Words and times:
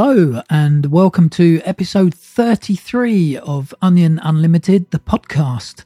Hello, 0.00 0.42
and 0.48 0.86
welcome 0.92 1.28
to 1.30 1.60
episode 1.64 2.14
33 2.14 3.36
of 3.38 3.74
Onion 3.82 4.20
Unlimited, 4.22 4.88
the 4.92 5.00
podcast. 5.00 5.82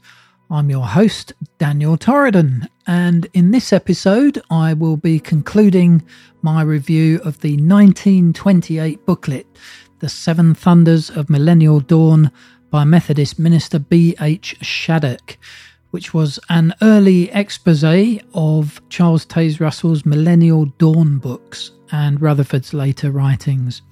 I'm 0.51 0.69
your 0.69 0.85
host, 0.85 1.33
Daniel 1.57 1.97
Torridon, 1.97 2.69
and 2.87 3.27
in 3.33 3.53
this 3.53 3.73
episode, 3.73 4.43
I 4.51 4.75
will 4.75 4.99
be 4.99 5.19
concluding 5.19 6.03
my 6.43 6.61
review 6.61 7.23
of 7.25 7.41
the 7.41 7.53
1928 7.53 9.07
booklet, 9.07 9.47
The 10.01 10.11
Seven 10.11 10.55
Thunders 10.55 11.09
of 11.09 11.31
Millennial 11.31 11.81
Dawn 11.81 12.31
by 12.69 12.85
Methodist 12.85 13.39
minister 13.39 13.79
B.H. 13.79 14.59
Shattuck, 14.61 15.39
which 15.93 16.13
was 16.13 16.41
an 16.49 16.75
early 16.83 17.31
expose 17.31 17.85
of 18.35 18.83
Charles 18.89 19.25
Taze 19.25 19.61
Russell's 19.61 20.05
Millennial 20.05 20.65
Dawn 20.79 21.19
books 21.19 21.71
and 21.93 22.21
Rutherford's 22.21 22.75
later 22.75 23.11
writings. 23.11 23.83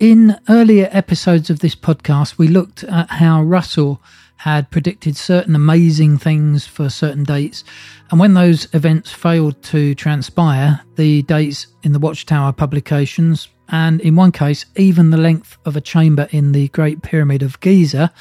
In 0.00 0.36
earlier 0.48 0.88
episodes 0.90 1.50
of 1.50 1.60
this 1.60 1.76
podcast, 1.76 2.36
we 2.36 2.48
looked 2.48 2.82
at 2.82 3.08
how 3.10 3.42
Russell 3.42 4.02
had 4.38 4.70
predicted 4.72 5.16
certain 5.16 5.54
amazing 5.54 6.18
things 6.18 6.66
for 6.66 6.90
certain 6.90 7.22
dates, 7.22 7.62
and 8.10 8.18
when 8.18 8.34
those 8.34 8.66
events 8.74 9.12
failed 9.12 9.62
to 9.62 9.94
transpire, 9.94 10.80
the 10.96 11.22
dates 11.22 11.68
in 11.84 11.92
the 11.92 12.00
Watchtower 12.00 12.52
publications, 12.52 13.48
and 13.68 14.00
in 14.00 14.16
one 14.16 14.32
case, 14.32 14.66
even 14.74 15.10
the 15.10 15.16
length 15.16 15.56
of 15.64 15.76
a 15.76 15.80
chamber 15.80 16.26
in 16.32 16.50
the 16.50 16.66
Great 16.68 17.02
Pyramid 17.02 17.44
of 17.44 17.60
Giza, 17.60 18.12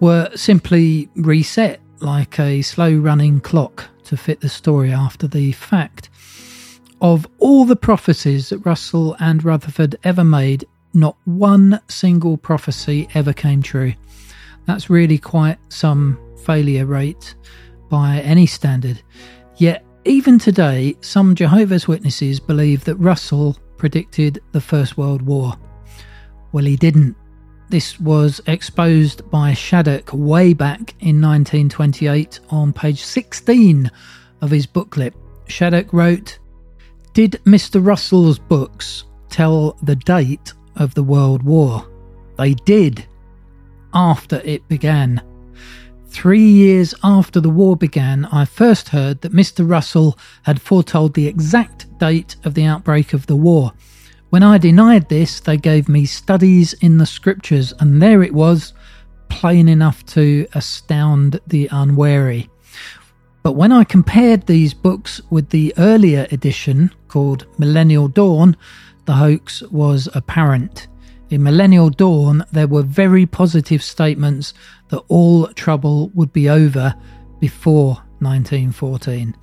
were 0.00 0.30
simply 0.34 1.10
reset 1.14 1.81
like 2.02 2.38
a 2.38 2.62
slow 2.62 2.94
running 2.94 3.40
clock 3.40 3.88
to 4.04 4.16
fit 4.16 4.40
the 4.40 4.48
story 4.48 4.92
after 4.92 5.26
the 5.26 5.52
fact. 5.52 6.10
Of 7.00 7.26
all 7.38 7.64
the 7.64 7.76
prophecies 7.76 8.50
that 8.50 8.58
Russell 8.58 9.16
and 9.18 9.42
Rutherford 9.42 9.96
ever 10.04 10.24
made, 10.24 10.64
not 10.94 11.16
one 11.24 11.80
single 11.88 12.36
prophecy 12.36 13.08
ever 13.14 13.32
came 13.32 13.62
true. 13.62 13.94
That's 14.66 14.90
really 14.90 15.18
quite 15.18 15.58
some 15.68 16.18
failure 16.44 16.86
rate 16.86 17.34
by 17.88 18.20
any 18.20 18.46
standard. 18.46 19.02
Yet, 19.56 19.84
even 20.04 20.38
today, 20.38 20.96
some 21.00 21.34
Jehovah's 21.34 21.88
Witnesses 21.88 22.40
believe 22.40 22.84
that 22.84 22.96
Russell 22.96 23.56
predicted 23.76 24.42
the 24.52 24.60
First 24.60 24.96
World 24.96 25.22
War. 25.22 25.54
Well, 26.52 26.64
he 26.64 26.76
didn't. 26.76 27.16
This 27.72 27.98
was 27.98 28.38
exposed 28.46 29.30
by 29.30 29.54
Shattuck 29.54 30.10
way 30.12 30.52
back 30.52 30.94
in 31.00 31.22
1928 31.22 32.38
on 32.50 32.70
page 32.70 33.02
16 33.02 33.90
of 34.42 34.50
his 34.50 34.66
booklet. 34.66 35.14
Shattuck 35.46 35.90
wrote, 35.90 36.38
Did 37.14 37.40
Mr. 37.46 37.82
Russell's 37.82 38.38
books 38.38 39.04
tell 39.30 39.78
the 39.82 39.96
date 39.96 40.52
of 40.76 40.92
the 40.92 41.02
World 41.02 41.44
War. 41.44 41.90
They 42.36 42.52
did 42.52 43.06
after 43.94 44.42
it 44.44 44.68
began. 44.68 45.22
Three 46.08 46.46
years 46.46 46.94
after 47.02 47.40
the 47.40 47.48
war 47.48 47.74
began, 47.74 48.26
I 48.26 48.44
first 48.44 48.90
heard 48.90 49.22
that 49.22 49.32
Mr. 49.32 49.66
Russell 49.66 50.18
had 50.42 50.60
foretold 50.60 51.14
the 51.14 51.26
exact 51.26 51.86
date 51.98 52.36
of 52.44 52.52
the 52.52 52.66
outbreak 52.66 53.14
of 53.14 53.28
the 53.28 53.36
war. 53.36 53.72
When 54.32 54.42
I 54.42 54.56
denied 54.56 55.10
this, 55.10 55.40
they 55.40 55.58
gave 55.58 55.90
me 55.90 56.06
studies 56.06 56.72
in 56.80 56.96
the 56.96 57.04
scriptures, 57.04 57.74
and 57.80 58.00
there 58.00 58.22
it 58.22 58.32
was, 58.32 58.72
plain 59.28 59.68
enough 59.68 60.06
to 60.06 60.46
astound 60.54 61.38
the 61.46 61.68
unwary. 61.70 62.48
But 63.42 63.56
when 63.56 63.72
I 63.72 63.84
compared 63.84 64.46
these 64.46 64.72
books 64.72 65.20
with 65.28 65.50
the 65.50 65.74
earlier 65.76 66.26
edition 66.30 66.90
called 67.08 67.44
Millennial 67.58 68.08
Dawn, 68.08 68.56
the 69.04 69.12
hoax 69.12 69.60
was 69.64 70.08
apparent. 70.14 70.88
In 71.28 71.42
Millennial 71.42 71.90
Dawn, 71.90 72.42
there 72.52 72.68
were 72.68 72.82
very 72.82 73.26
positive 73.26 73.82
statements 73.82 74.54
that 74.88 75.04
all 75.08 75.46
trouble 75.48 76.08
would 76.14 76.32
be 76.32 76.48
over 76.48 76.94
before 77.38 77.96
1914. 78.20 79.36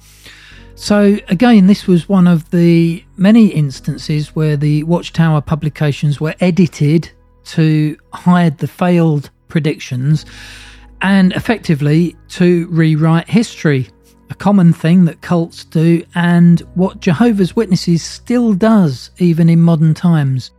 So, 0.76 1.18
again, 1.28 1.68
this 1.68 1.88
was 1.88 2.08
one 2.08 2.28
of 2.28 2.50
the 2.52 3.04
many 3.18 3.48
instances 3.48 4.36
where 4.36 4.56
the 4.56 4.84
Watchtower 4.84 5.42
publications 5.42 6.22
were 6.22 6.36
edited 6.40 7.12
to 7.46 7.98
hide 8.14 8.58
the 8.60 8.68
failed 8.68 9.30
predictions 9.50 10.26
and 11.02 11.34
effectively 11.34 12.16
to 12.30 12.68
rewrite 12.68 13.30
history 13.30 13.90
a 14.30 14.36
common 14.36 14.74
thing 14.74 15.06
that 15.06 15.22
cults 15.22 15.66
do, 15.66 16.04
and 16.16 16.60
what 16.76 17.00
Jehovah's 17.00 17.56
Witnesses 17.56 18.04
still 18.04 18.54
does 18.54 19.12
even 19.18 19.50
in 19.50 19.60
modern 19.62 19.94
times. 19.94 20.52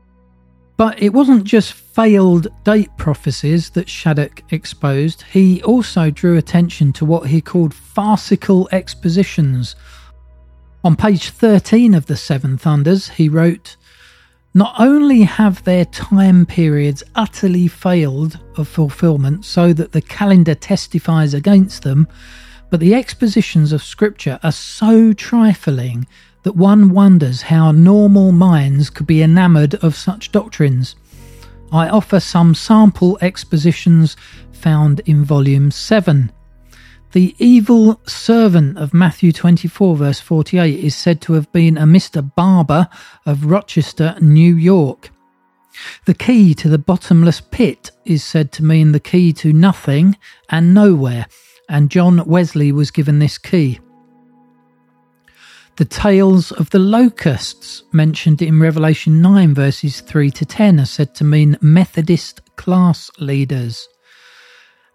But 0.76 1.00
it 1.00 1.12
wasn't 1.12 1.44
just 1.44 1.74
failed 1.74 2.48
date 2.64 2.90
prophecies 2.96 3.70
that 3.70 3.88
Shattuck 3.88 4.42
exposed, 4.52 5.22
he 5.30 5.62
also 5.62 6.10
drew 6.10 6.36
attention 6.36 6.92
to 6.94 7.04
what 7.04 7.28
he 7.28 7.40
called 7.40 7.74
farcical 7.74 8.68
expositions. 8.72 9.76
On 10.82 10.96
page 10.96 11.28
13 11.28 11.92
of 11.92 12.06
The 12.06 12.16
Seven 12.16 12.56
Thunders, 12.56 13.10
he 13.10 13.28
wrote, 13.28 13.76
Not 14.54 14.74
only 14.78 15.24
have 15.24 15.62
their 15.64 15.84
time 15.84 16.46
periods 16.46 17.02
utterly 17.14 17.68
failed 17.68 18.38
of 18.56 18.66
fulfillment 18.66 19.44
so 19.44 19.74
that 19.74 19.92
the 19.92 20.00
calendar 20.00 20.54
testifies 20.54 21.34
against 21.34 21.82
them, 21.82 22.08
but 22.70 22.80
the 22.80 22.94
expositions 22.94 23.72
of 23.72 23.82
Scripture 23.82 24.40
are 24.42 24.52
so 24.52 25.12
trifling 25.12 26.06
that 26.44 26.56
one 26.56 26.88
wonders 26.88 27.42
how 27.42 27.72
normal 27.72 28.32
minds 28.32 28.88
could 28.88 29.06
be 29.06 29.20
enamoured 29.20 29.74
of 29.84 29.94
such 29.94 30.32
doctrines. 30.32 30.96
I 31.70 31.90
offer 31.90 32.20
some 32.20 32.54
sample 32.54 33.18
expositions 33.20 34.16
found 34.50 35.00
in 35.00 35.26
Volume 35.26 35.70
7. 35.70 36.32
The 37.12 37.34
evil 37.38 38.00
servant 38.06 38.78
of 38.78 38.94
Matthew 38.94 39.32
24, 39.32 39.96
verse 39.96 40.20
48, 40.20 40.84
is 40.84 40.94
said 40.94 41.20
to 41.22 41.32
have 41.32 41.50
been 41.52 41.76
a 41.76 41.84
Mr. 41.84 42.22
Barbour 42.34 42.88
of 43.26 43.46
Rochester, 43.46 44.16
New 44.20 44.54
York. 44.54 45.10
The 46.06 46.14
key 46.14 46.54
to 46.54 46.68
the 46.68 46.78
bottomless 46.78 47.40
pit 47.40 47.90
is 48.04 48.22
said 48.22 48.52
to 48.52 48.64
mean 48.64 48.92
the 48.92 49.00
key 49.00 49.32
to 49.34 49.52
nothing 49.52 50.16
and 50.48 50.74
nowhere 50.74 51.26
and 51.70 51.88
John 51.88 52.26
Wesley 52.26 52.72
was 52.72 52.90
given 52.90 53.20
this 53.20 53.38
key. 53.38 53.78
The 55.76 55.84
tales 55.84 56.50
of 56.52 56.68
the 56.70 56.80
locusts 56.80 57.84
mentioned 57.92 58.42
in 58.42 58.60
Revelation 58.60 59.22
9, 59.22 59.54
verses 59.54 60.00
3 60.00 60.32
to 60.32 60.44
10, 60.44 60.80
are 60.80 60.84
said 60.84 61.14
to 61.14 61.24
mean 61.24 61.56
Methodist 61.62 62.42
class 62.56 63.08
leaders. 63.20 63.88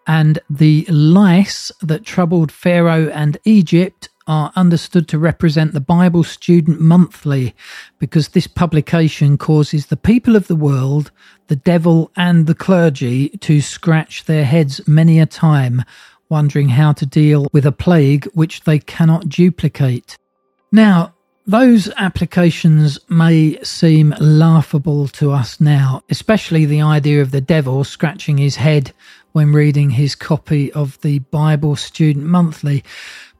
And 0.07 0.39
the 0.49 0.85
lice 0.89 1.71
that 1.81 2.05
troubled 2.05 2.51
Pharaoh 2.51 3.09
and 3.09 3.38
Egypt 3.43 4.09
are 4.27 4.51
understood 4.55 5.07
to 5.07 5.19
represent 5.19 5.73
the 5.73 5.79
Bible 5.79 6.23
Student 6.23 6.79
Monthly 6.79 7.55
because 7.99 8.29
this 8.29 8.47
publication 8.47 9.38
causes 9.38 9.88
the 9.88 9.97
people 9.97 10.35
of 10.35 10.47
the 10.47 10.55
world, 10.55 11.11
the 11.47 11.55
devil, 11.55 12.11
and 12.15 12.47
the 12.47 12.55
clergy 12.55 13.29
to 13.29 13.61
scratch 13.61 14.25
their 14.25 14.45
heads 14.45 14.88
many 14.88 15.19
a 15.19 15.25
time 15.25 15.83
wondering 16.30 16.69
how 16.69 16.91
to 16.94 17.06
deal 17.06 17.47
with 17.53 17.65
a 17.65 17.71
plague 17.71 18.25
which 18.33 18.62
they 18.62 18.80
cannot 18.80 19.30
duplicate. 19.30 20.18
Now, 20.71 21.14
those 21.47 21.89
applications 21.97 22.97
may 23.09 23.59
seem 23.63 24.13
laughable 24.19 25.07
to 25.09 25.31
us 25.31 25.62
now, 25.62 26.01
especially 26.09 26.65
the 26.65 26.81
idea 26.81 27.21
of 27.21 27.30
the 27.31 27.42
devil 27.42 27.83
scratching 27.83 28.38
his 28.38 28.56
head 28.56 28.92
when 29.33 29.53
reading 29.53 29.92
his 29.92 30.15
copy 30.15 30.74
of 30.74 31.00
the 31.01 31.19
Bible 31.19 31.75
Student 31.75 32.25
Monthly. 32.25 32.83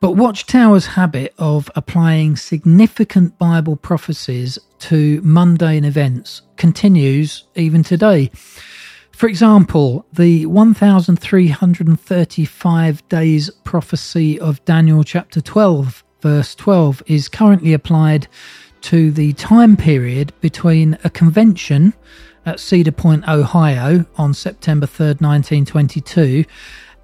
But 0.02 0.12
Watchtower's 0.12 0.86
habit 0.86 1.34
of 1.40 1.72
applying 1.76 2.36
significant 2.36 3.40
Bible 3.40 3.76
prophecies 3.76 4.60
to 4.80 5.20
mundane 5.24 5.86
events 5.86 6.44
continues 6.58 7.46
even 7.56 7.82
today. 7.82 8.30
For 9.14 9.28
example, 9.28 10.06
the 10.14 10.46
1335 10.46 13.10
days 13.10 13.50
prophecy 13.64 14.40
of 14.40 14.64
Daniel 14.66 15.04
chapter 15.04 15.42
12, 15.42 16.05
verse 16.22 16.56
12, 16.56 17.04
is 17.08 17.28
currently 17.28 17.74
applied 17.74 18.28
to 18.82 19.12
the 19.12 19.34
time 19.34 19.76
period 19.76 20.34
between 20.42 20.98
a 21.04 21.10
convention 21.10 21.94
at 22.46 22.60
Cedar 22.60 22.92
Point, 22.92 23.28
Ohio 23.28 24.06
on 24.18 24.34
September 24.34 24.86
3rd, 24.86 25.22
1922, 25.22 26.46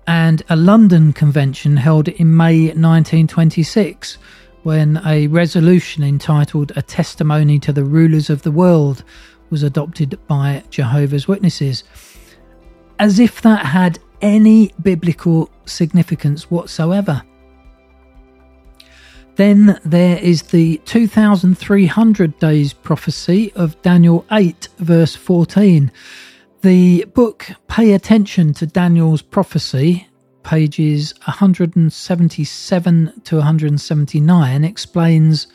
and 0.08 0.44
a 0.50 0.56
London 0.56 1.14
convention 1.14 1.78
held 1.78 2.08
in 2.08 2.36
May 2.36 2.66
1926 2.66 4.18
when 4.64 5.02
a 5.06 5.28
resolution 5.28 6.04
entitled 6.04 6.72
A 6.76 6.82
Testimony 6.82 7.58
to 7.60 7.74
the 7.74 7.84
Rulers 7.84 8.30
of 8.30 8.44
the 8.44 8.52
World 8.52 9.04
was 9.50 9.64
adopted 9.64 10.20
by 10.28 10.64
Jehovah's 10.70 11.28
Witnesses. 11.28 11.84
As 13.00 13.20
if 13.20 13.42
that 13.42 13.66
had 13.66 14.00
any 14.22 14.72
biblical 14.82 15.50
significance 15.66 16.52
whatsoever. 16.52 17.24
Then 19.42 19.80
there 19.84 20.20
is 20.20 20.44
the 20.44 20.78
2300 20.86 22.38
days 22.38 22.74
prophecy 22.74 23.52
of 23.56 23.82
Daniel 23.82 24.24
8, 24.32 24.68
verse 24.78 25.16
14. 25.16 25.92
The 26.62 27.06
book 27.06 27.48
Pay 27.68 27.94
Attention 27.94 28.54
to 28.54 28.68
Daniel's 28.68 29.24
Prophecy, 29.24 30.08
pages 30.44 31.16
177 31.26 33.22
to 33.24 33.36
179, 33.38 34.64
explains 34.64 35.48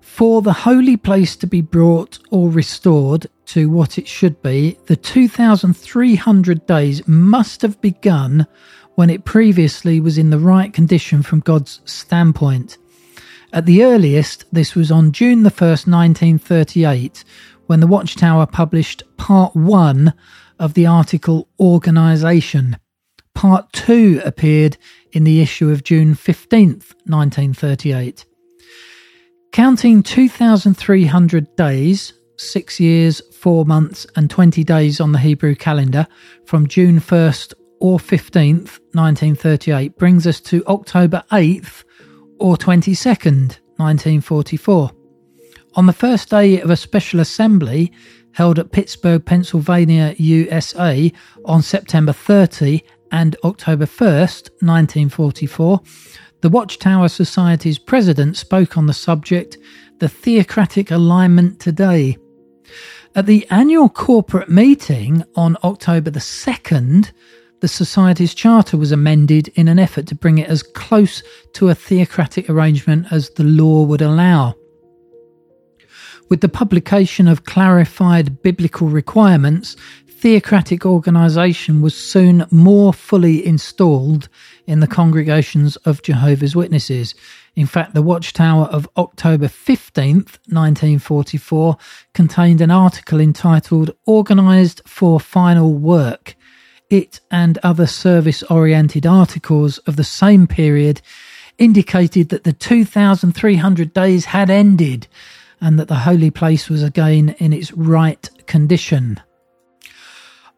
For 0.00 0.40
the 0.40 0.54
holy 0.54 0.96
place 0.96 1.36
to 1.36 1.46
be 1.46 1.60
brought 1.60 2.18
or 2.30 2.48
restored 2.48 3.26
to 3.48 3.68
what 3.68 3.98
it 3.98 4.08
should 4.08 4.40
be, 4.40 4.78
the 4.86 4.96
2300 4.96 6.66
days 6.66 7.06
must 7.06 7.60
have 7.60 7.78
begun 7.82 8.46
when 8.94 9.10
it 9.10 9.26
previously 9.26 10.00
was 10.00 10.16
in 10.16 10.30
the 10.30 10.38
right 10.38 10.72
condition 10.72 11.22
from 11.22 11.40
God's 11.40 11.82
standpoint. 11.84 12.78
At 13.54 13.66
the 13.66 13.84
earliest, 13.84 14.46
this 14.52 14.74
was 14.74 14.90
on 14.90 15.12
June 15.12 15.44
the 15.44 15.50
1st, 15.50 15.86
1938, 15.86 17.22
when 17.68 17.78
the 17.78 17.86
Watchtower 17.86 18.46
published 18.46 19.04
part 19.16 19.54
one 19.54 20.12
of 20.58 20.74
the 20.74 20.86
article 20.86 21.46
Organisation. 21.60 22.76
Part 23.32 23.72
two 23.72 24.20
appeared 24.24 24.76
in 25.12 25.22
the 25.22 25.40
issue 25.40 25.70
of 25.70 25.84
June 25.84 26.16
15th, 26.16 26.94
1938. 27.06 28.24
Counting 29.52 30.02
2,300 30.02 31.54
days, 31.54 32.12
six 32.36 32.80
years, 32.80 33.22
four 33.32 33.64
months, 33.64 34.04
and 34.16 34.28
20 34.28 34.64
days 34.64 35.00
on 35.00 35.12
the 35.12 35.20
Hebrew 35.20 35.54
calendar 35.54 36.08
from 36.44 36.66
June 36.66 36.98
1st 36.98 37.54
or 37.78 37.98
15th, 37.98 38.80
1938, 38.94 39.96
brings 39.96 40.26
us 40.26 40.40
to 40.40 40.66
October 40.66 41.22
8th 41.30 41.84
or 42.38 42.56
22nd, 42.56 43.58
1944. 43.76 44.90
On 45.76 45.86
the 45.86 45.92
first 45.92 46.30
day 46.30 46.60
of 46.60 46.70
a 46.70 46.76
special 46.76 47.20
assembly 47.20 47.92
held 48.32 48.58
at 48.58 48.72
Pittsburgh, 48.72 49.24
Pennsylvania, 49.24 50.14
USA 50.18 51.12
on 51.44 51.62
September 51.62 52.12
30 52.12 52.82
and 53.10 53.36
October 53.44 53.86
1st, 53.86 54.50
1944, 54.60 55.80
the 56.40 56.48
Watchtower 56.48 57.08
Society's 57.08 57.78
president 57.78 58.36
spoke 58.36 58.76
on 58.76 58.86
the 58.86 58.92
subject, 58.92 59.56
The 59.98 60.08
Theocratic 60.08 60.90
Alignment 60.90 61.60
Today. 61.60 62.18
At 63.14 63.26
the 63.26 63.46
annual 63.50 63.88
corporate 63.88 64.48
meeting 64.50 65.24
on 65.36 65.56
October 65.62 66.10
the 66.10 66.20
2nd, 66.20 67.12
the 67.64 67.68
Society's 67.68 68.34
charter 68.34 68.76
was 68.76 68.92
amended 68.92 69.48
in 69.54 69.68
an 69.68 69.78
effort 69.78 70.06
to 70.06 70.14
bring 70.14 70.36
it 70.36 70.50
as 70.50 70.62
close 70.62 71.22
to 71.54 71.70
a 71.70 71.74
theocratic 71.74 72.50
arrangement 72.50 73.06
as 73.10 73.30
the 73.30 73.42
law 73.42 73.84
would 73.84 74.02
allow. 74.02 74.54
With 76.28 76.42
the 76.42 76.50
publication 76.50 77.26
of 77.26 77.46
clarified 77.46 78.42
biblical 78.42 78.88
requirements, 78.88 79.76
theocratic 80.06 80.84
organisation 80.84 81.80
was 81.80 81.96
soon 81.96 82.44
more 82.50 82.92
fully 82.92 83.46
installed 83.46 84.28
in 84.66 84.80
the 84.80 84.86
congregations 84.86 85.76
of 85.86 86.02
Jehovah's 86.02 86.54
Witnesses. 86.54 87.14
In 87.56 87.64
fact, 87.64 87.94
the 87.94 88.02
Watchtower 88.02 88.66
of 88.66 88.86
October 88.98 89.46
15th, 89.46 90.36
1944, 90.52 91.78
contained 92.12 92.60
an 92.60 92.70
article 92.70 93.20
entitled 93.20 93.90
Organised 94.06 94.86
for 94.86 95.18
Final 95.18 95.72
Work 95.72 96.36
it 96.90 97.20
and 97.30 97.58
other 97.62 97.86
service 97.86 98.42
oriented 98.44 99.06
articles 99.06 99.78
of 99.78 99.96
the 99.96 100.04
same 100.04 100.46
period 100.46 101.00
indicated 101.58 102.28
that 102.30 102.44
the 102.44 102.52
2,300 102.52 103.92
days 103.92 104.24
had 104.26 104.50
ended 104.50 105.06
and 105.60 105.78
that 105.78 105.88
the 105.88 105.94
holy 105.94 106.30
place 106.30 106.68
was 106.68 106.82
again 106.82 107.34
in 107.38 107.52
its 107.52 107.72
right 107.72 108.28
condition. 108.46 109.20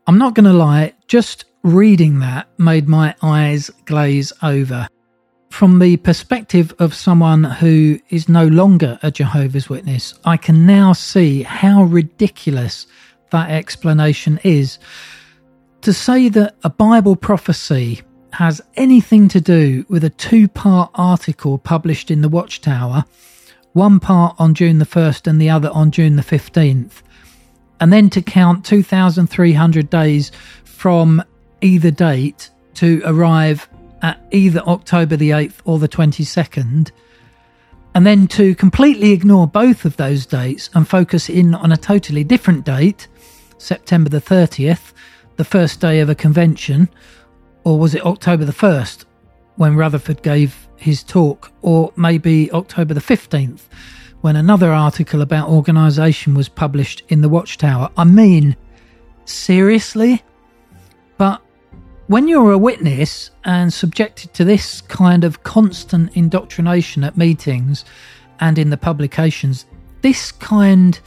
I'm 0.06 0.18
not 0.18 0.34
going 0.34 0.46
to 0.46 0.52
lie, 0.52 0.94
just 1.08 1.44
reading 1.62 2.20
that 2.20 2.48
made 2.58 2.88
my 2.88 3.14
eyes 3.22 3.70
glaze 3.84 4.32
over. 4.42 4.88
From 5.50 5.78
the 5.78 5.96
perspective 5.96 6.74
of 6.78 6.94
someone 6.94 7.44
who 7.44 7.98
is 8.10 8.28
no 8.28 8.46
longer 8.46 8.98
a 9.02 9.10
Jehovah's 9.10 9.68
Witness, 9.68 10.14
I 10.24 10.36
can 10.36 10.66
now 10.66 10.92
see 10.92 11.42
how 11.42 11.84
ridiculous 11.84 12.86
that 13.30 13.50
explanation 13.50 14.38
is 14.44 14.78
to 15.82 15.92
say 15.92 16.28
that 16.30 16.56
a 16.64 16.70
Bible 16.70 17.16
prophecy 17.16 18.02
has 18.32 18.60
anything 18.76 19.28
to 19.28 19.40
do 19.40 19.84
with 19.88 20.04
a 20.04 20.10
two 20.10 20.48
part 20.48 20.90
article 20.94 21.58
published 21.58 22.10
in 22.10 22.20
the 22.20 22.28
Watchtower, 22.28 23.04
one 23.72 24.00
part 24.00 24.36
on 24.38 24.54
June 24.54 24.78
the 24.78 24.84
1st 24.84 25.26
and 25.26 25.40
the 25.40 25.50
other 25.50 25.70
on 25.70 25.90
June 25.90 26.16
the 26.16 26.22
15th, 26.22 27.02
and 27.80 27.92
then 27.92 28.10
to 28.10 28.22
count 28.22 28.64
2,300 28.64 29.88
days 29.90 30.32
from 30.64 31.22
either 31.60 31.90
date 31.90 32.50
to 32.74 33.00
arrive 33.04 33.68
at 34.02 34.20
either 34.30 34.60
October 34.60 35.16
the 35.16 35.30
8th 35.30 35.56
or 35.64 35.78
the 35.78 35.88
22nd, 35.88 36.90
and 37.94 38.06
then 38.06 38.26
to 38.28 38.54
completely 38.54 39.12
ignore 39.12 39.46
both 39.46 39.86
of 39.86 39.96
those 39.96 40.26
dates 40.26 40.68
and 40.74 40.86
focus 40.86 41.30
in 41.30 41.54
on 41.54 41.72
a 41.72 41.76
totally 41.76 42.24
different 42.24 42.64
date, 42.64 43.08
September 43.56 44.10
the 44.10 44.20
30th, 44.20 44.92
the 45.36 45.44
first 45.44 45.80
day 45.80 46.00
of 46.00 46.08
a 46.08 46.14
convention, 46.14 46.88
or 47.64 47.78
was 47.78 47.94
it 47.94 48.04
October 48.04 48.44
the 48.44 48.52
1st 48.52 49.04
when 49.56 49.76
Rutherford 49.76 50.22
gave 50.22 50.68
his 50.76 51.02
talk, 51.02 51.50
or 51.62 51.92
maybe 51.96 52.50
October 52.52 52.94
the 52.94 53.00
15th 53.00 53.62
when 54.20 54.36
another 54.36 54.72
article 54.72 55.22
about 55.22 55.48
organisation 55.48 56.34
was 56.34 56.48
published 56.48 57.02
in 57.08 57.20
the 57.20 57.28
Watchtower? 57.28 57.90
I 57.96 58.04
mean, 58.04 58.56
seriously? 59.24 60.22
But 61.18 61.42
when 62.08 62.28
you're 62.28 62.52
a 62.52 62.58
witness 62.58 63.30
and 63.44 63.72
subjected 63.72 64.32
to 64.34 64.44
this 64.44 64.80
kind 64.80 65.24
of 65.24 65.42
constant 65.42 66.16
indoctrination 66.16 67.04
at 67.04 67.16
meetings 67.16 67.84
and 68.40 68.58
in 68.58 68.70
the 68.70 68.76
publications, 68.76 69.66
this 70.02 70.30
kind 70.30 71.00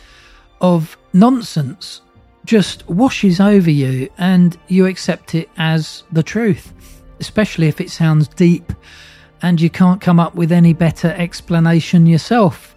of 0.61 0.97
nonsense 1.13 2.01
just 2.49 2.89
washes 2.89 3.39
over 3.39 3.69
you 3.69 4.09
and 4.17 4.57
you 4.69 4.87
accept 4.87 5.35
it 5.35 5.47
as 5.57 6.01
the 6.11 6.23
truth, 6.23 6.73
especially 7.19 7.67
if 7.67 7.79
it 7.79 7.91
sounds 7.91 8.27
deep 8.27 8.73
and 9.43 9.61
you 9.61 9.69
can't 9.69 10.01
come 10.01 10.19
up 10.19 10.33
with 10.33 10.51
any 10.51 10.73
better 10.73 11.09
explanation 11.09 12.07
yourself. 12.07 12.75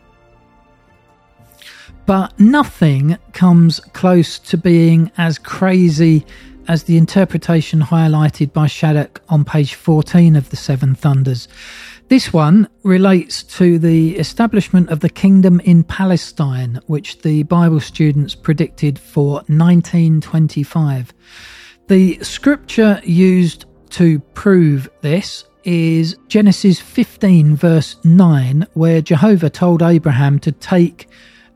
But 2.05 2.39
nothing 2.39 3.17
comes 3.33 3.81
close 3.95 4.39
to 4.41 4.59
being 4.59 5.11
as 5.17 5.39
crazy 5.39 6.27
as 6.69 6.83
the 6.83 6.99
interpretation 6.99 7.81
highlighted 7.81 8.53
by 8.53 8.67
Shattuck 8.67 9.23
on 9.31 9.43
page 9.43 9.73
14 9.73 10.37
of 10.37 10.51
the 10.51 10.57
Seven 10.57 10.95
Thunders. 10.95 11.49
This 12.09 12.33
one 12.33 12.69
relates 12.83 13.43
to 13.45 13.79
the 13.79 14.17
establishment 14.17 14.91
of 14.91 15.01
the 15.01 15.09
kingdom 15.09 15.61
in 15.61 15.83
Palestine, 15.85 16.81
which 16.87 17.23
the 17.23 17.43
Bible 17.45 17.81
students 17.81 18.35
predicted 18.35 18.99
for 18.99 19.37
1925. 19.47 21.15
The 21.89 22.19
scripture 22.23 23.01
used 23.05 23.65
to 23.91 24.21
prove 24.35 24.91
this 25.01 25.45
is 25.65 26.17
Genesis 26.29 26.81
15, 26.81 27.57
verse 27.57 27.97
9, 28.05 28.67
where 28.75 29.01
Jehovah 29.01 29.51
told 29.51 29.83
Abraham 29.83 30.39
to 30.41 30.53
take 30.53 31.09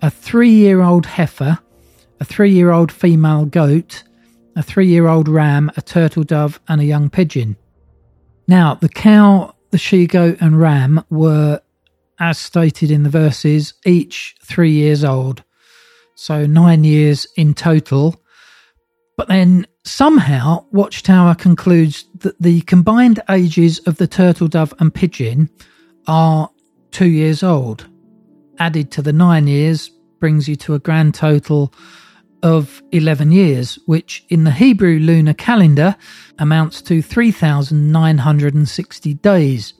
a 0.03 0.11
three 0.11 0.51
year 0.51 0.83
old 0.83 1.07
heifer, 1.07 1.59
a 2.21 2.25
three 2.25 2.51
year 2.51 2.71
old 2.71 2.93
female 2.93 3.47
goat, 3.47 4.05
a 4.55 4.63
three 4.63 4.87
year 4.87 5.07
old 5.07 5.29
ram, 5.29 5.71
a 5.77 5.83
turtle 5.83 6.23
dove, 6.23 6.61
and 6.69 6.81
a 6.81 6.85
young 6.85 7.11
pigeon. 7.11 7.57
Now, 8.49 8.75
the 8.75 8.89
cow 8.89 9.56
the 9.77 9.81
she 9.81 10.07
goat 10.07 10.39
and 10.41 10.59
ram 10.59 11.05
were, 11.11 11.61
as 12.19 12.39
stated 12.39 12.91
in 12.91 13.03
the 13.03 13.11
verses, 13.11 13.75
each 13.85 14.35
three 14.43 14.71
years 14.71 15.05
old. 15.05 15.45
So 16.15 16.47
nine 16.47 16.83
years 16.83 17.27
in 17.37 17.53
total. 17.53 18.19
But 19.19 19.29
then 19.29 19.67
somehow 19.85 20.65
Watchtower 20.73 21.35
concludes 21.35 22.07
that 22.21 22.41
the 22.41 22.63
combined 22.63 23.21
ages 23.29 23.81
of 23.81 23.99
the 23.99 24.07
turtle 24.07 24.49
dove 24.49 24.73
and 24.79 24.95
pigeon 24.95 25.51
are 26.07 26.49
two 26.91 27.11
years 27.11 27.43
old. 27.43 27.87
Added 28.59 28.91
to 28.93 29.03
the 29.03 29.13
nine 29.13 29.47
years 29.47 29.91
brings 30.21 30.49
you 30.49 30.57
to 30.57 30.73
a 30.73 30.79
grand 30.79 31.15
total 31.15 31.71
of 32.43 32.83
11 32.93 33.33
years, 33.33 33.79
which 33.87 34.25
in 34.29 34.45
the 34.45 34.51
Hebrew 34.51 34.99
lunar 34.99 35.35
calendar 35.35 35.97
amounts 36.39 36.83
to 36.83 37.03
3,960 37.03 39.15
days. 39.15 39.75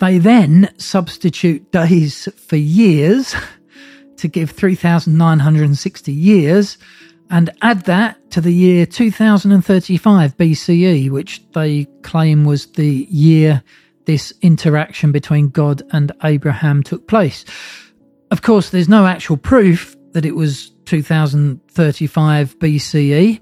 They 0.00 0.18
then 0.18 0.72
substitute 0.78 1.72
days 1.72 2.28
for 2.36 2.56
years 2.56 3.34
to 4.16 4.28
give 4.28 4.50
3,960 4.50 6.12
years 6.12 6.78
and 7.30 7.50
add 7.62 7.84
that 7.84 8.30
to 8.30 8.40
the 8.40 8.52
year 8.52 8.86
2035 8.86 10.36
BCE, 10.36 11.10
which 11.10 11.42
they 11.52 11.84
claim 12.02 12.44
was 12.44 12.66
the 12.66 13.06
year 13.10 13.62
this 14.06 14.32
interaction 14.40 15.12
between 15.12 15.50
God 15.50 15.82
and 15.92 16.12
Abraham 16.24 16.82
took 16.82 17.06
place. 17.06 17.44
Of 18.30 18.42
course, 18.42 18.70
there's 18.70 18.88
no 18.88 19.06
actual 19.06 19.36
proof 19.36 19.96
that 20.12 20.24
it 20.24 20.34
was 20.34 20.72
2035 20.88 22.58
BCE 22.58 23.40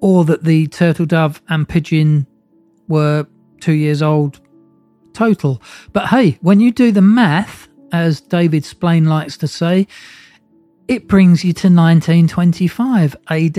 or 0.00 0.24
that 0.24 0.42
the 0.42 0.66
turtle 0.66 1.06
dove 1.06 1.40
and 1.48 1.68
pigeon 1.68 2.26
were 2.88 3.26
two 3.60 3.74
years 3.74 4.02
old 4.02 4.40
total. 5.12 5.62
But 5.92 6.08
hey, 6.08 6.38
when 6.40 6.58
you 6.58 6.72
do 6.72 6.90
the 6.90 7.00
math, 7.00 7.68
as 7.92 8.20
David 8.20 8.64
Splane 8.64 9.04
likes 9.04 9.36
to 9.38 9.46
say, 9.46 9.86
it 10.88 11.06
brings 11.06 11.44
you 11.44 11.52
to 11.52 11.68
1925 11.68 13.16
AD, 13.28 13.54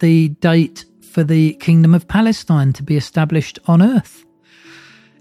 the 0.00 0.28
date 0.40 0.84
for 1.10 1.24
the 1.24 1.54
Kingdom 1.54 1.94
of 1.94 2.06
Palestine 2.06 2.74
to 2.74 2.82
be 2.82 2.98
established 2.98 3.58
on 3.66 3.80
earth. 3.80 4.26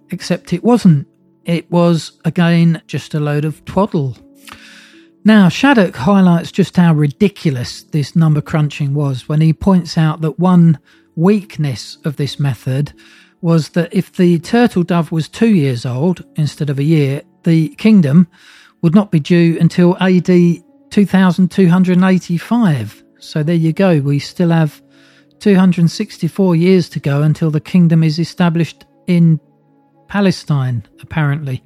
Except 0.10 0.52
it 0.52 0.66
wasn't. 0.66 1.08
It 1.46 1.72
was, 1.72 2.20
again, 2.26 2.82
just 2.88 3.14
a 3.14 3.22
load 3.22 3.46
of 3.46 3.64
twaddle. 3.64 4.18
Now, 5.24 5.50
Shattuck 5.50 5.96
highlights 5.96 6.52
just 6.52 6.76
how 6.76 6.96
ridiculous 6.96 7.84
this 7.84 8.16
number 8.16 8.42
crunching 8.42 8.96
was 8.96 9.30
when 9.30 9.40
he 9.40 9.54
points 9.54 9.96
out 9.96 10.22
that 10.22 10.40
one 10.40 10.80
weakness 11.16 12.00
of 12.06 12.18
this 12.18 12.40
method 12.40 12.92
was 13.40 13.70
that 13.70 13.94
if 13.94 14.12
the 14.14 14.40
turtle 14.40 14.82
dove 14.82 15.12
was 15.12 15.30
two 15.30 15.50
years 15.50 15.86
old 15.86 16.26
instead 16.38 16.72
of 16.72 16.80
a 16.80 16.84
year, 16.84 17.22
the 17.44 17.70
kingdom 17.76 18.28
would 18.82 18.96
not 18.96 19.12
be 19.12 19.20
due 19.20 19.60
until 19.60 19.96
AD 20.00 20.26
2285. 20.26 23.04
So 23.20 23.44
there 23.44 23.56
you 23.56 23.74
go. 23.74 24.00
We 24.00 24.18
still 24.18 24.50
have 24.50 24.82
264 25.40 26.56
years 26.56 26.90
to 26.90 27.00
go 27.00 27.22
until 27.22 27.52
the 27.52 27.62
kingdom 27.62 28.04
is 28.04 28.18
established 28.18 28.86
in 29.06 29.40
Palestine, 30.08 30.84
apparently. 31.00 31.64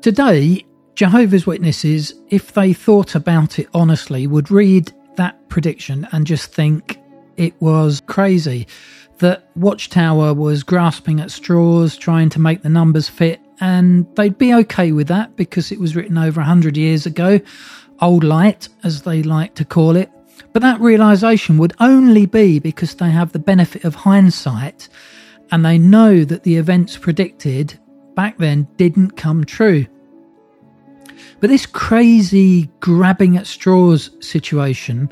Today, 0.00 0.64
Jehovah's 0.94 1.46
Witnesses, 1.46 2.14
if 2.28 2.52
they 2.52 2.72
thought 2.72 3.14
about 3.14 3.58
it 3.58 3.68
honestly, 3.72 4.26
would 4.26 4.50
read 4.50 4.92
that 5.16 5.48
prediction 5.48 6.06
and 6.12 6.26
just 6.26 6.52
think 6.52 6.98
it 7.36 7.54
was 7.60 8.00
crazy. 8.06 8.66
That 9.18 9.48
Watchtower 9.54 10.34
was 10.34 10.62
grasping 10.62 11.20
at 11.20 11.30
straws, 11.30 11.96
trying 11.96 12.30
to 12.30 12.40
make 12.40 12.62
the 12.62 12.68
numbers 12.68 13.08
fit, 13.08 13.40
and 13.60 14.06
they'd 14.16 14.38
be 14.38 14.54
okay 14.54 14.92
with 14.92 15.08
that 15.08 15.36
because 15.36 15.70
it 15.70 15.78
was 15.78 15.94
written 15.94 16.16
over 16.16 16.40
100 16.40 16.76
years 16.76 17.06
ago. 17.06 17.40
Old 18.00 18.24
light, 18.24 18.68
as 18.82 19.02
they 19.02 19.22
like 19.22 19.54
to 19.56 19.64
call 19.64 19.96
it. 19.96 20.10
But 20.52 20.62
that 20.62 20.80
realization 20.80 21.58
would 21.58 21.74
only 21.80 22.26
be 22.26 22.58
because 22.58 22.94
they 22.94 23.10
have 23.10 23.32
the 23.32 23.38
benefit 23.38 23.84
of 23.84 23.94
hindsight 23.94 24.88
and 25.50 25.64
they 25.64 25.78
know 25.78 26.24
that 26.24 26.42
the 26.44 26.56
events 26.56 26.96
predicted 26.96 27.78
back 28.14 28.38
then 28.38 28.68
didn't 28.76 29.16
come 29.16 29.44
true. 29.44 29.86
But 31.40 31.48
this 31.48 31.64
crazy 31.64 32.70
grabbing 32.80 33.38
at 33.38 33.46
straws 33.46 34.10
situation 34.20 35.10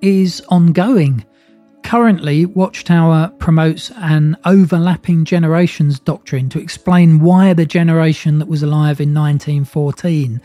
is 0.00 0.42
ongoing. 0.48 1.24
Currently, 1.82 2.46
Watchtower 2.46 3.28
promotes 3.38 3.92
an 3.96 4.38
overlapping 4.46 5.26
generations 5.26 6.00
doctrine 6.00 6.48
to 6.48 6.58
explain 6.58 7.20
why 7.20 7.52
the 7.52 7.66
generation 7.66 8.38
that 8.38 8.48
was 8.48 8.62
alive 8.62 9.00
in 9.00 9.14
1914 9.14 10.40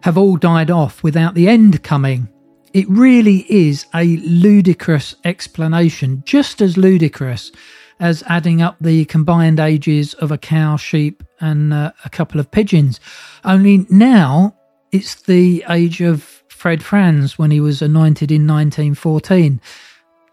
have 0.00 0.16
all 0.16 0.36
died 0.36 0.70
off 0.70 1.02
without 1.02 1.34
the 1.34 1.48
end 1.48 1.82
coming. 1.82 2.28
It 2.72 2.88
really 2.88 3.44
is 3.50 3.84
a 3.94 4.16
ludicrous 4.16 5.14
explanation, 5.24 6.22
just 6.24 6.62
as 6.62 6.78
ludicrous 6.78 7.52
as 8.00 8.24
adding 8.26 8.62
up 8.62 8.76
the 8.80 9.04
combined 9.04 9.60
ages 9.60 10.14
of 10.14 10.32
a 10.32 10.38
cow, 10.38 10.76
sheep, 10.76 11.22
and 11.40 11.74
uh, 11.74 11.92
a 12.04 12.10
couple 12.10 12.40
of 12.40 12.50
pigeons. 12.50 12.98
Only 13.44 13.86
now 13.90 14.56
it's 14.92 15.14
the 15.22 15.64
age 15.68 16.02
of 16.02 16.42
Fred 16.48 16.84
Franz 16.84 17.38
when 17.38 17.50
he 17.50 17.60
was 17.60 17.82
anointed 17.82 18.30
in 18.30 18.46
1914, 18.46 19.60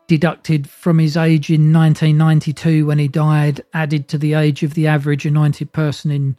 deducted 0.08 0.70
from 0.70 1.00
his 1.00 1.16
age 1.16 1.50
in 1.50 1.74
1992 1.74 2.86
when 2.86 3.00
he 3.00 3.08
died, 3.08 3.62
added 3.74 4.10
to 4.10 4.18
the 4.18 4.34
age 4.34 4.62
of 4.62 4.74
the 4.74 4.86
average 4.86 5.26
anointed 5.26 5.72
person 5.72 6.12
in 6.12 6.38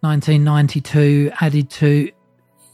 1992, 0.00 1.30
added 1.40 1.70
to. 1.70 2.10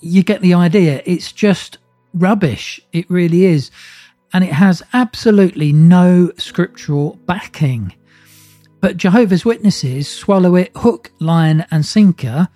You 0.01 0.23
get 0.23 0.43
the 0.43 0.55
idea. 0.55 1.03
It's 1.05 1.33
just 1.33 1.79
rubbish. 2.13 2.81
It 2.93 3.11
really 3.11 3.45
is. 3.45 3.71
And 4.33 4.45
it 4.45 4.53
has 4.53 4.83
absolutely 4.93 5.73
no 5.73 6.31
scriptural 6.37 7.19
backing. 7.25 7.95
But 8.81 8.99
Jehovah's 8.99 9.47
Witnesses 9.47 10.09
swallow 10.09 10.57
it 10.57 10.73
hook, 10.77 11.11
line, 11.21 11.67
and 11.71 11.87
sinker 11.87 12.49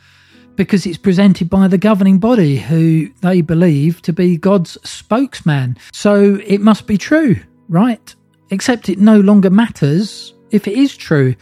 because 0.59 0.85
it's 0.87 0.99
presented 0.99 1.49
by 1.49 1.69
the 1.69 1.79
governing 1.79 2.19
body 2.19 2.57
who 2.57 3.09
they 3.21 3.41
believe 3.41 4.03
to 4.03 4.13
be 4.13 4.37
God's 4.37 4.77
spokesman. 4.83 5.79
So 5.93 6.35
it 6.45 6.61
must 6.61 6.89
be 6.89 6.99
true, 6.99 7.37
right? 7.69 8.15
Except 8.51 8.89
it 8.89 8.99
no 8.99 9.21
longer 9.21 9.51
matters 9.51 10.35
if 10.51 10.67
it 10.67 10.77
is 10.77 10.97
true, 10.97 11.37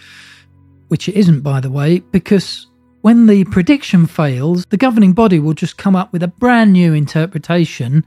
which 0.89 1.09
it 1.09 1.17
isn't, 1.17 1.41
by 1.41 1.61
the 1.61 1.71
way, 1.71 2.01
because 2.01 2.67
when 3.01 3.27
the 3.27 3.45
prediction 3.45 4.07
fails, 4.07 4.67
the 4.67 4.77
governing 4.77 5.15
body 5.15 5.39
will 5.39 5.55
just 5.55 5.79
come 5.79 5.97
up 5.97 6.13
with 6.13 6.23
a 6.23 6.29
brand 6.29 6.75
new 6.75 6.93
interpretation, 6.93 8.05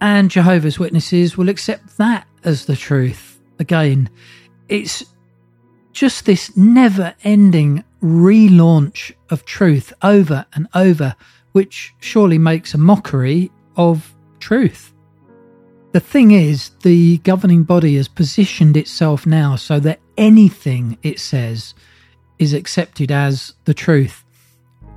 and 0.00 0.30
Jehovah's 0.30 0.78
Witnesses 0.78 1.36
will 1.36 1.48
accept 1.48 1.96
that 1.98 2.24
as 2.44 2.66
the 2.66 2.76
truth. 2.76 3.40
Again, 3.58 4.08
it's 4.68 5.04
just 5.92 6.26
this 6.26 6.56
never 6.56 7.14
ending 7.24 7.84
relaunch 8.02 9.12
of 9.30 9.44
truth 9.44 9.92
over 10.02 10.46
and 10.54 10.68
over, 10.74 11.14
which 11.52 11.94
surely 12.00 12.38
makes 12.38 12.74
a 12.74 12.78
mockery 12.78 13.50
of 13.76 14.14
truth. 14.38 14.92
The 15.92 16.00
thing 16.00 16.30
is, 16.30 16.70
the 16.82 17.18
governing 17.18 17.64
body 17.64 17.96
has 17.96 18.06
positioned 18.06 18.76
itself 18.76 19.26
now 19.26 19.56
so 19.56 19.80
that 19.80 20.00
anything 20.16 20.96
it 21.02 21.18
says 21.18 21.74
is 22.38 22.54
accepted 22.54 23.10
as 23.10 23.54
the 23.64 23.74
truth. 23.74 24.24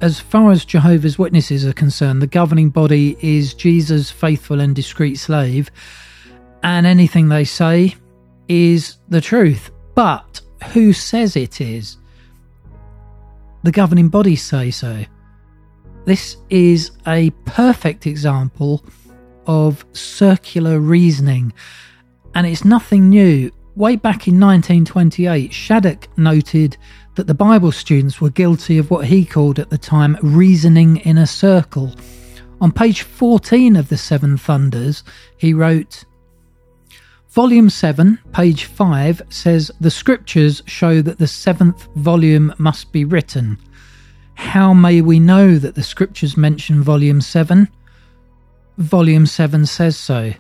As 0.02 0.20
far 0.20 0.52
as 0.52 0.66
Jehovah's 0.66 1.18
Witnesses 1.18 1.66
are 1.66 1.74
concerned, 1.74 2.22
the 2.22 2.28
governing 2.28 2.70
body 2.70 3.18
is 3.22 3.54
Jesus' 3.54 4.12
faithful 4.12 4.60
and 4.60 4.76
discreet 4.76 5.16
slave, 5.16 5.72
and 6.62 6.86
anything 6.86 7.30
they 7.30 7.44
say 7.44 7.96
is 8.48 8.98
the 9.10 9.22
truth. 9.22 9.72
But 9.96 10.42
who 10.72 10.94
says 10.94 11.36
it 11.36 11.62
is? 11.62 11.98
The 13.64 13.72
governing 13.72 14.10
body 14.10 14.36
say 14.36 14.72
so. 14.72 15.06
This 16.06 16.38
is 16.50 16.92
a 17.08 17.30
perfect 17.46 18.06
example 18.06 18.84
of 19.48 19.86
circular 19.94 20.80
reasoning, 20.80 21.54
and 22.36 22.46
it's 22.46 22.66
nothing 22.66 23.10
new. 23.10 23.52
Way 23.76 23.96
back 23.96 24.28
in 24.28 24.40
1928, 24.40 25.54
Shattuck 25.54 26.08
noted 26.18 26.78
that 27.16 27.28
the 27.28 27.34
Bible 27.34 27.72
students 27.72 28.20
were 28.20 28.30
guilty 28.30 28.78
of 28.78 28.92
what 28.92 29.06
he 29.06 29.26
called 29.26 29.60
at 29.60 29.70
the 29.70 29.78
time 29.78 30.18
reasoning 30.22 30.98
in 30.98 31.18
a 31.18 31.28
circle. 31.28 31.94
On 32.62 32.72
page 32.72 33.02
14 33.02 33.76
of 33.76 33.90
the 33.90 33.98
Seven 33.98 34.38
Thunders, 34.38 35.04
he 35.38 35.54
wrote, 35.54 36.06
Volume 37.34 37.68
7, 37.68 38.20
page 38.32 38.66
5 38.66 39.24
says 39.30 39.72
the 39.82 39.90
scriptures 39.90 40.62
show 40.68 41.02
that 41.02 41.18
the 41.18 41.26
seventh 41.26 41.88
volume 41.96 42.54
must 42.60 42.92
be 42.92 43.06
written. 43.06 43.58
How 44.36 44.72
may 44.72 45.02
we 45.02 45.20
know 45.20 45.58
that 45.58 45.74
the 45.74 45.82
scriptures 45.82 46.38
mention 46.38 46.84
volume 46.84 47.22
7? 47.22 47.70
Volume 48.78 49.26
7 49.26 49.66
says 49.66 49.98
so. 49.98 50.34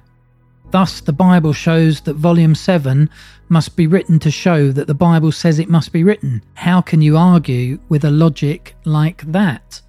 Thus, 0.69 1.01
the 1.01 1.13
Bible 1.13 1.51
shows 1.51 2.01
that 2.01 2.13
volume 2.13 2.53
7 2.53 3.09
must 3.50 3.75
be 3.75 3.88
written 3.88 4.19
to 4.19 4.29
show 4.29 4.71
that 4.71 4.85
the 4.85 4.93
Bible 4.93 5.31
says 5.31 5.57
it 5.57 5.69
must 5.71 5.93
be 5.93 6.03
written. 6.03 6.43
How 6.53 6.79
can 6.79 7.01
you 7.01 7.17
argue 7.17 7.79
with 7.89 8.05
a 8.05 8.12
logic 8.12 8.75
like 8.85 9.23
that? 9.31 9.81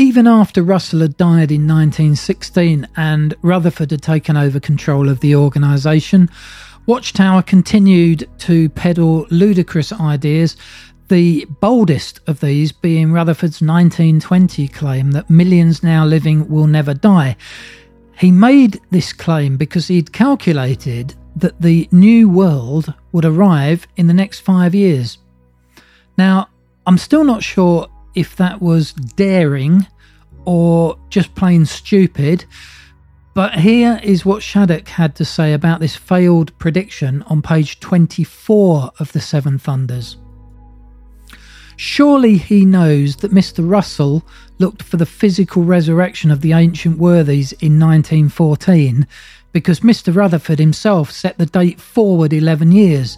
Even 0.00 0.26
after 0.26 0.62
Russell 0.62 1.00
had 1.00 1.18
died 1.18 1.52
in 1.52 1.68
1916 1.68 2.88
and 2.96 3.34
Rutherford 3.42 3.90
had 3.90 4.00
taken 4.00 4.34
over 4.34 4.58
control 4.58 5.10
of 5.10 5.20
the 5.20 5.36
organisation, 5.36 6.30
Watchtower 6.86 7.42
continued 7.42 8.26
to 8.38 8.70
peddle 8.70 9.26
ludicrous 9.28 9.92
ideas, 9.92 10.56
the 11.08 11.44
boldest 11.60 12.20
of 12.26 12.40
these 12.40 12.72
being 12.72 13.12
Rutherford's 13.12 13.60
1920 13.60 14.68
claim 14.68 15.10
that 15.10 15.28
millions 15.28 15.82
now 15.82 16.06
living 16.06 16.48
will 16.48 16.66
never 16.66 16.94
die. 16.94 17.36
He 18.16 18.30
made 18.30 18.80
this 18.88 19.12
claim 19.12 19.58
because 19.58 19.88
he'd 19.88 20.14
calculated 20.14 21.14
that 21.36 21.60
the 21.60 21.90
new 21.92 22.26
world 22.26 22.94
would 23.12 23.26
arrive 23.26 23.86
in 23.98 24.06
the 24.06 24.14
next 24.14 24.40
five 24.40 24.74
years. 24.74 25.18
Now, 26.16 26.48
I'm 26.86 26.96
still 26.96 27.22
not 27.22 27.42
sure 27.42 27.86
if 28.14 28.36
that 28.36 28.60
was 28.60 28.92
daring 28.92 29.86
or 30.44 30.98
just 31.10 31.34
plain 31.34 31.66
stupid, 31.66 32.44
but 33.34 33.54
here 33.54 34.00
is 34.02 34.24
what 34.24 34.42
Shattuck 34.42 34.88
had 34.88 35.14
to 35.16 35.24
say 35.24 35.52
about 35.52 35.80
this 35.80 35.96
failed 35.96 36.56
prediction 36.58 37.22
on 37.22 37.42
page 37.42 37.78
24 37.80 38.90
of 38.98 39.12
the 39.12 39.20
Seven 39.20 39.58
Thunders. 39.58 40.16
Surely 41.76 42.36
he 42.36 42.66
knows 42.66 43.16
that 43.16 43.32
Mr. 43.32 43.66
Russell 43.66 44.22
looked 44.58 44.82
for 44.82 44.98
the 44.98 45.06
physical 45.06 45.64
resurrection 45.64 46.30
of 46.30 46.42
the 46.42 46.52
ancient 46.52 46.98
worthies 46.98 47.52
in 47.52 47.80
1914 47.80 49.06
because 49.52 49.80
Mr. 49.80 50.14
Rutherford 50.14 50.58
himself 50.58 51.10
set 51.10 51.38
the 51.38 51.46
date 51.46 51.80
forward 51.80 52.32
11 52.32 52.72
years. 52.72 53.16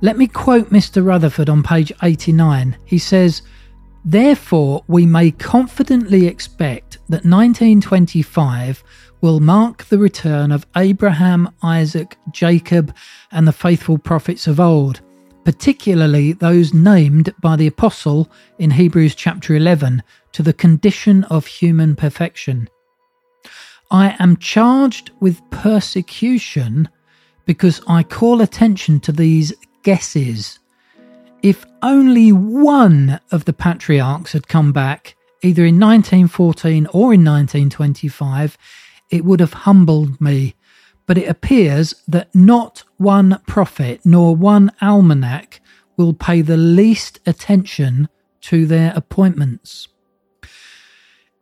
Let 0.00 0.18
me 0.18 0.26
quote 0.26 0.70
Mr. 0.70 1.04
Rutherford 1.04 1.48
on 1.48 1.62
page 1.62 1.92
89. 2.02 2.76
He 2.84 2.98
says, 2.98 3.42
Therefore, 4.04 4.82
we 4.88 5.06
may 5.06 5.30
confidently 5.30 6.26
expect 6.26 6.98
that 7.08 7.24
1925 7.24 8.82
will 9.20 9.38
mark 9.38 9.84
the 9.84 9.98
return 9.98 10.50
of 10.50 10.66
Abraham, 10.76 11.48
Isaac, 11.62 12.16
Jacob, 12.32 12.94
and 13.30 13.46
the 13.46 13.52
faithful 13.52 13.98
prophets 13.98 14.48
of 14.48 14.58
old, 14.58 15.00
particularly 15.44 16.32
those 16.32 16.74
named 16.74 17.32
by 17.40 17.54
the 17.54 17.68
Apostle 17.68 18.28
in 18.58 18.72
Hebrews 18.72 19.14
chapter 19.14 19.54
11 19.54 20.02
to 20.32 20.42
the 20.42 20.52
condition 20.52 21.22
of 21.24 21.46
human 21.46 21.94
perfection. 21.94 22.68
I 23.92 24.16
am 24.18 24.36
charged 24.38 25.12
with 25.20 25.48
persecution 25.50 26.88
because 27.44 27.80
I 27.86 28.02
call 28.02 28.40
attention 28.40 28.98
to 29.00 29.12
these 29.12 29.52
guesses. 29.84 30.58
If 31.42 31.66
only 31.82 32.30
one 32.30 33.18
of 33.32 33.46
the 33.46 33.52
patriarchs 33.52 34.32
had 34.32 34.46
come 34.46 34.72
back, 34.72 35.16
either 35.42 35.64
in 35.64 35.80
1914 35.80 36.86
or 36.86 37.12
in 37.12 37.24
1925, 37.24 38.56
it 39.10 39.24
would 39.24 39.40
have 39.40 39.52
humbled 39.52 40.20
me. 40.20 40.54
But 41.06 41.18
it 41.18 41.28
appears 41.28 41.94
that 42.06 42.32
not 42.32 42.84
one 42.96 43.40
prophet 43.48 44.00
nor 44.04 44.36
one 44.36 44.70
almanac 44.80 45.60
will 45.96 46.14
pay 46.14 46.42
the 46.42 46.56
least 46.56 47.18
attention 47.26 48.08
to 48.42 48.64
their 48.64 48.92
appointments. 48.94 49.88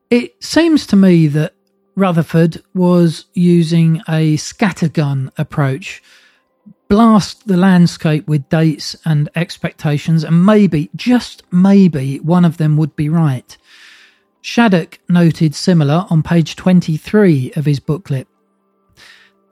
It 0.09 0.43
seems 0.43 0.87
to 0.89 0.97
me 0.97 1.27
that 1.29 1.55
Rutherford 1.95 2.63
was 2.75 3.27
using 3.35 4.01
a 4.09 4.39
scattergun 4.39 5.31
approach. 5.37 6.03
Blast 6.91 7.47
the 7.47 7.57
landscape 7.57 8.27
with 8.27 8.49
dates 8.49 8.97
and 9.05 9.29
expectations, 9.37 10.25
and 10.25 10.45
maybe, 10.45 10.91
just 10.97 11.45
maybe, 11.53 12.19
one 12.19 12.45
of 12.45 12.57
them 12.57 12.77
would 12.77 12.97
be 12.97 13.09
right. 13.09 13.57
Shattuck 14.41 14.99
noted 15.09 15.55
similar 15.55 16.05
on 16.11 16.25
page 16.25 16.57
23 16.57 17.53
of 17.55 17.65
his 17.65 17.79
booklet. 17.79 18.27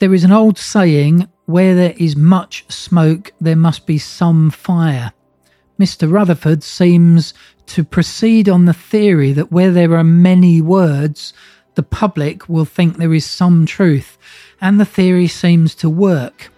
There 0.00 0.12
is 0.12 0.24
an 0.24 0.32
old 0.32 0.58
saying 0.58 1.28
where 1.46 1.76
there 1.76 1.94
is 1.96 2.16
much 2.16 2.68
smoke, 2.72 3.30
there 3.40 3.54
must 3.54 3.86
be 3.86 3.98
some 3.98 4.50
fire. 4.50 5.12
Mr. 5.78 6.10
Rutherford 6.10 6.64
seems 6.64 7.34
to 7.66 7.84
proceed 7.84 8.48
on 8.48 8.64
the 8.64 8.72
theory 8.72 9.30
that 9.30 9.52
where 9.52 9.70
there 9.70 9.94
are 9.94 10.02
many 10.02 10.60
words, 10.60 11.32
the 11.76 11.84
public 11.84 12.48
will 12.48 12.64
think 12.64 12.96
there 12.96 13.14
is 13.14 13.24
some 13.24 13.64
truth, 13.64 14.18
and 14.60 14.80
the 14.80 14.84
theory 14.84 15.28
seems 15.28 15.76
to 15.76 15.88
work. 15.88 16.50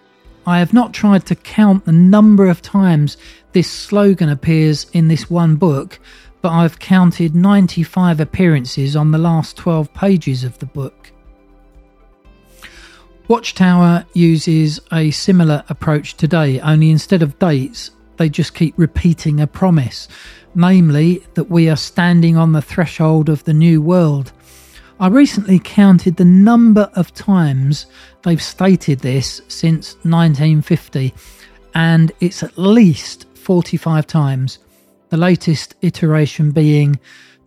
I 0.45 0.59
have 0.59 0.73
not 0.73 0.93
tried 0.93 1.25
to 1.27 1.35
count 1.35 1.85
the 1.85 1.91
number 1.91 2.47
of 2.47 2.61
times 2.61 3.17
this 3.53 3.69
slogan 3.69 4.29
appears 4.29 4.87
in 4.91 5.07
this 5.07 5.29
one 5.29 5.55
book, 5.55 5.99
but 6.41 6.49
I've 6.49 6.79
counted 6.79 7.35
95 7.35 8.19
appearances 8.19 8.95
on 8.95 9.11
the 9.11 9.19
last 9.19 9.55
12 9.57 9.93
pages 9.93 10.43
of 10.43 10.57
the 10.57 10.65
book. 10.65 11.11
Watchtower 13.27 14.05
uses 14.13 14.79
a 14.91 15.11
similar 15.11 15.63
approach 15.69 16.15
today, 16.15 16.59
only 16.59 16.89
instead 16.89 17.21
of 17.21 17.37
dates, 17.39 17.91
they 18.17 18.27
just 18.27 18.53
keep 18.53 18.73
repeating 18.77 19.39
a 19.39 19.47
promise, 19.47 20.07
namely 20.55 21.23
that 21.35 21.49
we 21.49 21.69
are 21.69 21.77
standing 21.77 22.35
on 22.35 22.51
the 22.51 22.61
threshold 22.61 23.29
of 23.29 23.43
the 23.43 23.53
new 23.53 23.81
world. 23.81 24.31
I 25.01 25.07
recently 25.07 25.57
counted 25.57 26.15
the 26.15 26.25
number 26.25 26.87
of 26.93 27.11
times 27.11 27.87
they've 28.21 28.39
stated 28.39 28.99
this 28.99 29.41
since 29.47 29.95
1950, 30.03 31.11
and 31.73 32.11
it's 32.19 32.43
at 32.43 32.55
least 32.55 33.25
45 33.33 34.05
times 34.05 34.59
the 35.09 35.17
latest 35.17 35.73
iteration 35.81 36.51
being 36.51 36.99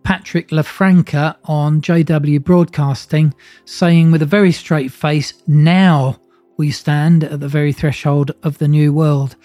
Patrick 0.03 0.49
LaFranca 0.49 1.37
on 1.45 1.79
JW 1.79 2.43
Broadcasting, 2.43 3.33
saying 3.63 4.11
with 4.11 4.21
a 4.21 4.25
very 4.25 4.51
straight 4.51 4.91
face, 4.91 5.41
Now 5.47 6.19
we 6.57 6.71
stand 6.71 7.23
at 7.23 7.39
the 7.39 7.47
very 7.47 7.71
threshold 7.71 8.31
of 8.43 8.57
the 8.57 8.67
new 8.67 8.91
world. 8.91 9.37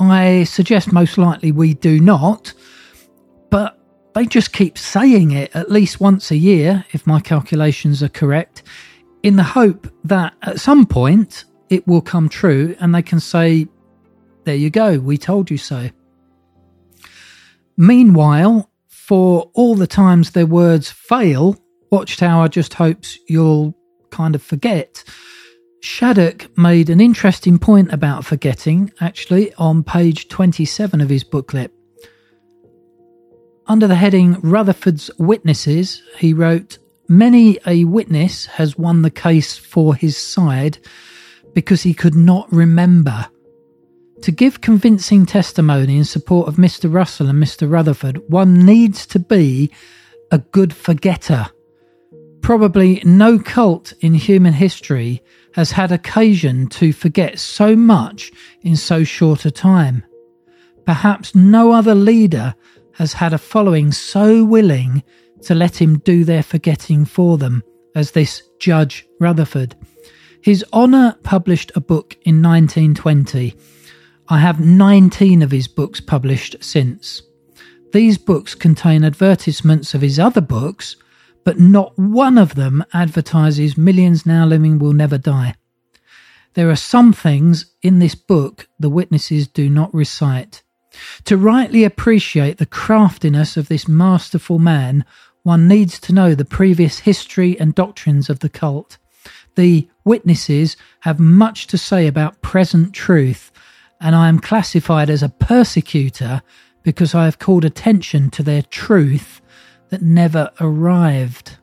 I 0.00 0.42
suggest 0.42 0.92
most 0.92 1.16
likely 1.16 1.52
we 1.52 1.74
do 1.74 2.00
not, 2.00 2.54
but 3.50 3.79
they 4.14 4.26
just 4.26 4.52
keep 4.52 4.76
saying 4.76 5.30
it 5.32 5.54
at 5.54 5.70
least 5.70 6.00
once 6.00 6.30
a 6.30 6.36
year, 6.36 6.84
if 6.92 7.06
my 7.06 7.20
calculations 7.20 8.02
are 8.02 8.08
correct, 8.08 8.62
in 9.22 9.36
the 9.36 9.42
hope 9.42 9.86
that 10.04 10.34
at 10.42 10.60
some 10.60 10.86
point 10.86 11.44
it 11.68 11.86
will 11.86 12.00
come 12.00 12.28
true 12.28 12.74
and 12.80 12.94
they 12.94 13.02
can 13.02 13.20
say, 13.20 13.68
There 14.44 14.54
you 14.54 14.70
go, 14.70 14.98
we 14.98 15.18
told 15.18 15.50
you 15.50 15.58
so. 15.58 15.90
Meanwhile, 17.76 18.70
for 18.88 19.50
all 19.54 19.74
the 19.74 19.86
times 19.86 20.32
their 20.32 20.46
words 20.46 20.90
fail, 20.90 21.56
Watchtower 21.90 22.48
just 22.48 22.74
hopes 22.74 23.18
you'll 23.28 23.76
kind 24.10 24.34
of 24.34 24.42
forget. 24.42 25.02
Shattuck 25.82 26.56
made 26.58 26.90
an 26.90 27.00
interesting 27.00 27.58
point 27.58 27.92
about 27.92 28.24
forgetting, 28.24 28.92
actually, 29.00 29.54
on 29.54 29.82
page 29.82 30.28
27 30.28 31.00
of 31.00 31.08
his 31.08 31.24
booklet. 31.24 31.72
Under 33.70 33.86
the 33.86 33.94
heading 33.94 34.36
Rutherford's 34.40 35.12
Witnesses, 35.16 36.02
he 36.18 36.34
wrote, 36.34 36.78
Many 37.06 37.56
a 37.64 37.84
witness 37.84 38.46
has 38.46 38.76
won 38.76 39.02
the 39.02 39.12
case 39.12 39.56
for 39.56 39.94
his 39.94 40.16
side 40.16 40.78
because 41.54 41.84
he 41.84 41.94
could 41.94 42.16
not 42.16 42.52
remember 42.52 43.28
to 44.22 44.32
give 44.32 44.60
convincing 44.60 45.24
testimony 45.24 45.98
in 45.98 46.04
support 46.04 46.48
of 46.48 46.56
Mr. 46.56 46.92
Russell 46.92 47.28
and 47.28 47.40
Mr. 47.40 47.70
Rutherford, 47.70 48.20
one 48.28 48.66
needs 48.66 49.06
to 49.06 49.20
be 49.20 49.70
a 50.32 50.38
good 50.38 50.74
forgetter. 50.74 51.46
Probably 52.40 53.00
no 53.04 53.38
cult 53.38 53.92
in 54.00 54.14
human 54.14 54.52
history 54.52 55.22
has 55.54 55.70
had 55.70 55.92
occasion 55.92 56.66
to 56.70 56.92
forget 56.92 57.38
so 57.38 57.76
much 57.76 58.32
in 58.62 58.74
so 58.74 59.04
short 59.04 59.44
a 59.44 59.52
time. 59.52 60.02
Perhaps 60.84 61.36
no 61.36 61.70
other 61.70 61.94
leader 61.94 62.56
has 63.00 63.14
had 63.14 63.32
a 63.32 63.38
following 63.38 63.90
so 63.90 64.44
willing 64.44 65.02
to 65.40 65.54
let 65.54 65.80
him 65.80 65.98
do 66.00 66.22
their 66.22 66.42
forgetting 66.42 67.06
for 67.06 67.38
them 67.38 67.62
as 67.94 68.10
this 68.10 68.42
Judge 68.60 69.06
Rutherford. 69.18 69.74
His 70.42 70.62
Honour 70.70 71.16
published 71.22 71.72
a 71.74 71.80
book 71.80 72.18
in 72.26 72.42
1920 72.42 73.56
I 74.28 74.38
have 74.38 74.60
19 74.60 75.40
of 75.40 75.50
his 75.50 75.66
books 75.66 76.00
published 76.00 76.56
since. 76.60 77.22
These 77.94 78.18
books 78.18 78.54
contain 78.54 79.02
advertisements 79.02 79.94
of 79.94 80.02
his 80.02 80.20
other 80.20 80.42
books, 80.42 80.94
but 81.42 81.58
not 81.58 81.98
one 81.98 82.36
of 82.36 82.54
them 82.54 82.84
advertises 82.92 83.78
Millions 83.78 84.26
Now 84.26 84.44
Living 84.44 84.78
Will 84.78 84.92
Never 84.92 85.16
Die. 85.18 85.54
There 86.52 86.68
are 86.68 86.76
some 86.76 87.14
things 87.14 87.74
in 87.82 87.98
this 87.98 88.14
book 88.14 88.68
the 88.78 88.90
witnesses 88.90 89.48
do 89.48 89.70
not 89.70 89.92
recite. 89.94 90.62
To 91.24 91.36
rightly 91.36 91.84
appreciate 91.84 92.58
the 92.58 92.66
craftiness 92.66 93.56
of 93.56 93.68
this 93.68 93.88
masterful 93.88 94.58
man, 94.58 95.04
one 95.42 95.68
needs 95.68 95.98
to 96.00 96.12
know 96.12 96.34
the 96.34 96.44
previous 96.44 97.00
history 97.00 97.58
and 97.58 97.74
doctrines 97.74 98.28
of 98.28 98.40
the 98.40 98.48
cult. 98.48 98.98
The 99.56 99.88
witnesses 100.04 100.76
have 101.00 101.18
much 101.18 101.66
to 101.68 101.78
say 101.78 102.06
about 102.06 102.42
present 102.42 102.92
truth 102.94 103.50
and 104.00 104.16
I 104.16 104.28
am 104.28 104.38
classified 104.38 105.10
as 105.10 105.22
a 105.22 105.28
persecutor 105.28 106.42
because 106.82 107.14
I 107.14 107.26
have 107.26 107.38
called 107.38 107.64
attention 107.64 108.30
to 108.30 108.42
their 108.42 108.62
truth 108.62 109.42
that 109.90 110.00
never 110.00 110.50
arrived. 110.60 111.58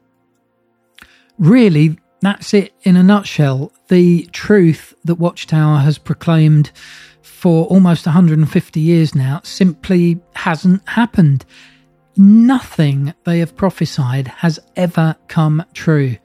Really, 1.39 1.97
that's 2.21 2.53
it 2.53 2.73
in 2.83 2.95
a 2.95 3.03
nutshell. 3.03 3.71
The 3.87 4.25
truth 4.31 4.93
that 5.03 5.15
Watchtower 5.15 5.79
has 5.79 5.97
proclaimed 5.97 6.71
for 7.27 7.65
almost 7.65 8.05
150 8.05 8.79
years 8.79 9.13
now 9.13 9.41
simply 9.43 10.19
hasn't 10.35 10.87
happened. 10.89 11.45
Nothing 12.15 13.13
they 13.25 13.39
have 13.39 13.55
prophesied 13.55 14.27
has 14.27 14.59
ever 14.75 15.15
come 15.27 15.63
true. 15.73 16.17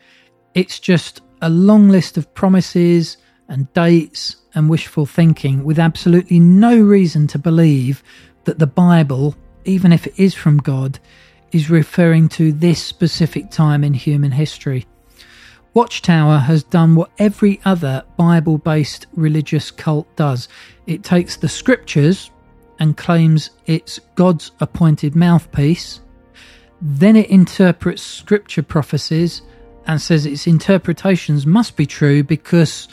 It's 0.55 0.79
just 0.79 1.21
a 1.43 1.51
long 1.51 1.89
list 1.89 2.17
of 2.17 2.33
promises 2.35 3.19
and 3.49 3.71
dates 3.75 4.37
and 4.55 4.71
wishful 4.71 5.05
thinking 5.05 5.65
with 5.65 5.79
absolutely 5.79 6.41
no 6.41 6.81
reason 6.81 7.27
to 7.27 7.39
believe 7.39 8.03
that 8.45 8.59
the 8.59 8.67
Bible, 8.67 9.37
even 9.65 9.93
if 9.93 10.07
it 10.07 10.15
is 10.17 10.35
from 10.35 10.59
God, 10.59 10.99
is 11.51 11.69
referring 11.69 12.29
to 12.31 12.53
this 12.53 12.83
specific 12.83 13.51
time 13.51 13.85
in 13.85 13.93
human 13.93 14.31
history. 14.31 14.87
Watchtower 15.75 16.39
has 16.39 16.63
done 16.63 16.95
what 16.95 17.11
every 17.19 17.61
other 17.65 18.05
Bible 18.17 18.59
based 18.59 19.07
religious 19.15 19.71
cult 19.71 20.07
does 20.17 20.49
it 20.87 21.03
takes 21.03 21.37
the 21.37 21.49
scriptures 21.49 22.31
and 22.79 22.97
claims 22.97 23.51
it's 23.67 23.99
God's 24.15 24.53
appointed 24.61 25.15
mouthpiece. 25.15 26.01
Then 26.81 27.17
it 27.17 27.31
interprets 27.31 28.03
scripture 28.03 28.63
prophecies 28.63 29.43
and 29.87 30.01
says 30.01 30.27
its 30.27 30.47
interpretations 30.47 31.47
must 31.47 31.77
be 31.77 31.87
true 31.87 32.23
because 32.23 32.89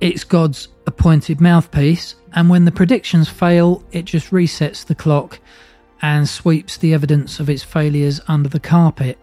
it's 0.00 0.24
God's 0.24 0.68
appointed 0.86 1.40
mouthpiece. 1.40 2.16
And 2.32 2.50
when 2.50 2.64
the 2.64 2.72
predictions 2.72 3.28
fail, 3.28 3.84
it 3.92 4.04
just 4.04 4.30
resets 4.30 4.84
the 4.84 4.94
clock 4.94 5.38
and 6.02 6.28
sweeps 6.28 6.76
the 6.76 6.94
evidence 6.94 7.40
of 7.40 7.48
its 7.48 7.62
failures 7.62 8.20
under 8.28 8.48
the 8.48 8.60
carpet. 8.60 9.18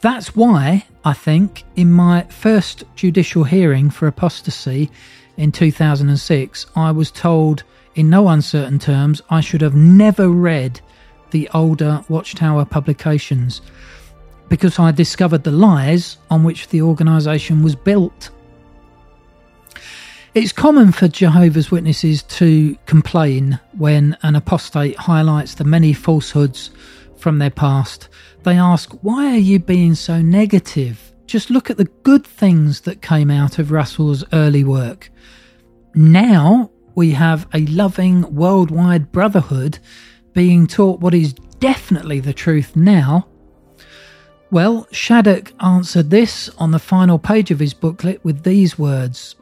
That's 0.00 0.34
why, 0.36 0.84
I 1.04 1.14
think, 1.14 1.64
in 1.74 1.90
my 1.90 2.22
first 2.24 2.84
judicial 2.94 3.44
hearing 3.44 3.90
for 3.90 4.06
apostasy 4.06 4.90
in 5.36 5.50
2006, 5.50 6.66
I 6.76 6.92
was 6.92 7.10
told 7.10 7.64
in 7.94 8.08
no 8.08 8.28
uncertain 8.28 8.78
terms 8.78 9.20
I 9.28 9.40
should 9.40 9.60
have 9.62 9.74
never 9.74 10.28
read 10.28 10.80
the 11.32 11.48
older 11.52 12.04
Watchtower 12.08 12.64
publications 12.64 13.62
because 14.48 14.78
I 14.78 14.92
discovered 14.92 15.44
the 15.44 15.50
lies 15.50 16.18
on 16.30 16.44
which 16.44 16.68
the 16.68 16.82
organisation 16.82 17.62
was 17.62 17.74
built. 17.74 18.30
It's 20.34 20.52
common 20.52 20.92
for 20.92 21.08
Jehovah's 21.08 21.70
Witnesses 21.70 22.22
to 22.24 22.76
complain 22.86 23.58
when 23.76 24.16
an 24.22 24.36
apostate 24.36 24.96
highlights 24.96 25.54
the 25.54 25.64
many 25.64 25.92
falsehoods 25.92 26.70
from 27.22 27.38
their 27.38 27.50
past. 27.50 28.08
They 28.42 28.56
ask, 28.58 28.92
Why 29.02 29.34
are 29.34 29.38
you 29.38 29.58
being 29.58 29.94
so 29.94 30.20
negative? 30.20 31.12
Just 31.26 31.48
look 31.48 31.70
at 31.70 31.76
the 31.78 31.90
good 32.02 32.26
things 32.26 32.82
that 32.82 33.00
came 33.00 33.30
out 33.30 33.58
of 33.58 33.70
Russell's 33.70 34.24
early 34.32 34.64
work. 34.64 35.10
Now 35.94 36.70
we 36.94 37.12
have 37.12 37.46
a 37.54 37.64
loving 37.66 38.34
worldwide 38.34 39.12
brotherhood 39.12 39.78
being 40.34 40.66
taught 40.66 41.00
what 41.00 41.14
is 41.14 41.32
definitely 41.60 42.20
the 42.20 42.34
truth 42.34 42.76
now. 42.76 43.28
Well, 44.50 44.86
Shattuck 44.90 45.52
answered 45.60 46.10
this 46.10 46.50
on 46.58 46.72
the 46.72 46.78
final 46.78 47.18
page 47.18 47.50
of 47.50 47.60
his 47.60 47.72
booklet 47.72 48.22
with 48.22 48.42
these 48.42 48.78
words 48.78 49.36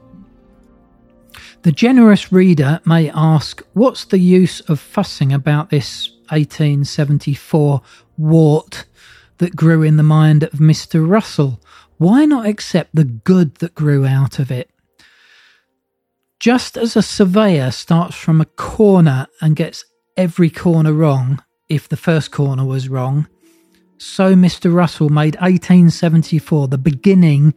the 1.62 1.72
generous 1.72 2.32
reader 2.32 2.80
may 2.86 3.10
ask, 3.10 3.62
what's 3.74 4.04
the 4.06 4.18
use 4.18 4.60
of 4.60 4.80
fussing 4.80 5.32
about 5.32 5.68
this 5.68 6.10
1874 6.30 7.82
wart 8.16 8.86
that 9.38 9.56
grew 9.56 9.82
in 9.82 9.96
the 9.96 10.02
mind 10.02 10.42
of 10.42 10.52
Mr. 10.52 11.06
Russell? 11.08 11.60
Why 11.98 12.24
not 12.24 12.46
accept 12.46 12.94
the 12.94 13.04
good 13.04 13.56
that 13.56 13.74
grew 13.74 14.06
out 14.06 14.38
of 14.38 14.50
it? 14.50 14.70
Just 16.38 16.76
as 16.76 16.96
a 16.96 17.02
surveyor 17.02 17.70
starts 17.70 18.16
from 18.16 18.40
a 18.40 18.46
corner 18.46 19.26
and 19.40 19.54
gets 19.54 19.84
every 20.16 20.50
corner 20.50 20.92
wrong, 20.92 21.42
if 21.68 21.88
the 21.88 21.96
first 21.96 22.30
corner 22.30 22.64
was 22.64 22.88
wrong, 22.88 23.28
so 23.98 24.34
Mr. 24.34 24.74
Russell 24.74 25.10
made 25.10 25.36
1874 25.36 26.68
the 26.68 26.78
beginning 26.78 27.52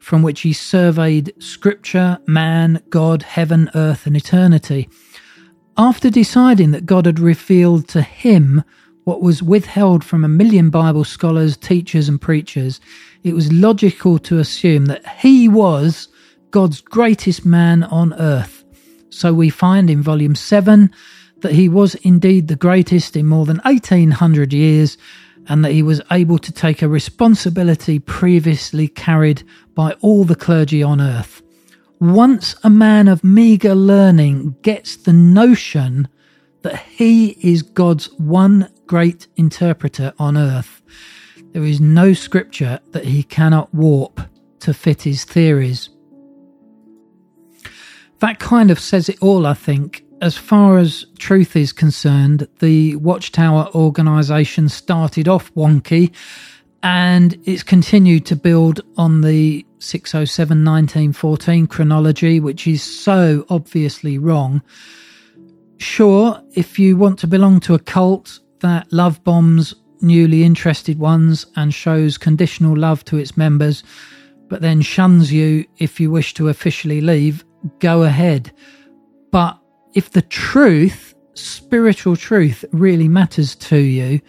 from 0.00 0.22
which 0.22 0.40
he 0.40 0.52
surveyed 0.52 1.32
Scripture, 1.38 2.18
man, 2.26 2.82
God, 2.90 3.22
heaven, 3.22 3.70
earth, 3.74 4.06
and 4.06 4.16
eternity. 4.16 4.88
After 5.76 6.08
deciding 6.08 6.70
that 6.70 6.86
God 6.86 7.06
had 7.06 7.18
revealed 7.18 7.88
to 7.88 8.02
him 8.02 8.62
what 9.02 9.20
was 9.20 9.42
withheld 9.42 10.04
from 10.04 10.24
a 10.24 10.28
million 10.28 10.70
Bible 10.70 11.02
scholars, 11.02 11.56
teachers, 11.56 12.08
and 12.08 12.20
preachers, 12.20 12.80
it 13.24 13.34
was 13.34 13.52
logical 13.52 14.18
to 14.20 14.38
assume 14.38 14.86
that 14.86 15.06
he 15.18 15.48
was 15.48 16.08
God's 16.52 16.80
greatest 16.80 17.44
man 17.44 17.82
on 17.82 18.14
earth. 18.14 18.64
So 19.10 19.34
we 19.34 19.50
find 19.50 19.90
in 19.90 20.00
Volume 20.00 20.36
7 20.36 20.92
that 21.38 21.52
he 21.52 21.68
was 21.68 21.96
indeed 21.96 22.46
the 22.46 22.56
greatest 22.56 23.16
in 23.16 23.26
more 23.26 23.44
than 23.44 23.58
1800 23.64 24.52
years 24.52 24.96
and 25.48 25.64
that 25.64 25.72
he 25.72 25.82
was 25.82 26.00
able 26.12 26.38
to 26.38 26.52
take 26.52 26.82
a 26.82 26.88
responsibility 26.88 27.98
previously 27.98 28.86
carried 28.86 29.42
by 29.74 29.92
all 30.00 30.22
the 30.24 30.36
clergy 30.36 30.82
on 30.84 31.00
earth. 31.00 31.43
Once 32.04 32.54
a 32.62 32.68
man 32.68 33.08
of 33.08 33.24
meagre 33.24 33.74
learning 33.74 34.54
gets 34.60 34.94
the 34.94 35.12
notion 35.12 36.06
that 36.60 36.76
he 36.76 37.28
is 37.40 37.62
God's 37.62 38.12
one 38.18 38.70
great 38.84 39.26
interpreter 39.36 40.12
on 40.18 40.36
earth, 40.36 40.82
there 41.54 41.64
is 41.64 41.80
no 41.80 42.12
scripture 42.12 42.78
that 42.90 43.06
he 43.06 43.22
cannot 43.22 43.72
warp 43.72 44.20
to 44.60 44.74
fit 44.74 45.00
his 45.00 45.24
theories. 45.24 45.88
That 48.18 48.38
kind 48.38 48.70
of 48.70 48.78
says 48.78 49.08
it 49.08 49.22
all, 49.22 49.46
I 49.46 49.54
think, 49.54 50.04
as 50.20 50.36
far 50.36 50.76
as 50.76 51.06
truth 51.18 51.56
is 51.56 51.72
concerned, 51.72 52.46
the 52.58 52.96
Watchtower 52.96 53.70
organisation 53.74 54.68
started 54.68 55.26
off 55.26 55.50
wonky 55.54 56.14
and 56.82 57.38
it's 57.44 57.62
continued 57.62 58.26
to 58.26 58.36
build 58.36 58.82
on 58.98 59.22
the 59.22 59.64
607 59.84 60.64
1914 60.64 61.66
chronology, 61.66 62.40
which 62.40 62.66
is 62.66 62.82
so 62.82 63.44
obviously 63.48 64.18
wrong. 64.18 64.62
Sure, 65.78 66.40
if 66.54 66.78
you 66.78 66.96
want 66.96 67.18
to 67.18 67.26
belong 67.26 67.60
to 67.60 67.74
a 67.74 67.78
cult 67.78 68.40
that 68.60 68.92
love 68.92 69.22
bombs 69.24 69.74
newly 70.00 70.44
interested 70.44 70.98
ones 70.98 71.46
and 71.56 71.72
shows 71.72 72.18
conditional 72.18 72.76
love 72.76 73.04
to 73.06 73.16
its 73.16 73.36
members, 73.36 73.82
but 74.48 74.60
then 74.60 74.80
shuns 74.80 75.32
you 75.32 75.64
if 75.78 75.98
you 75.98 76.10
wish 76.10 76.34
to 76.34 76.48
officially 76.48 77.00
leave, 77.00 77.44
go 77.78 78.02
ahead. 78.02 78.52
But 79.30 79.58
if 79.94 80.10
the 80.10 80.22
truth, 80.22 81.14
spiritual 81.34 82.16
truth, 82.16 82.64
really 82.72 83.08
matters 83.08 83.54
to 83.56 83.78
you, 83.78 84.20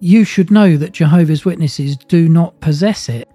you 0.00 0.24
should 0.24 0.50
know 0.50 0.76
that 0.76 0.92
Jehovah's 0.92 1.44
Witnesses 1.44 1.96
do 1.96 2.28
not 2.28 2.60
possess 2.60 3.08
it. 3.08 3.28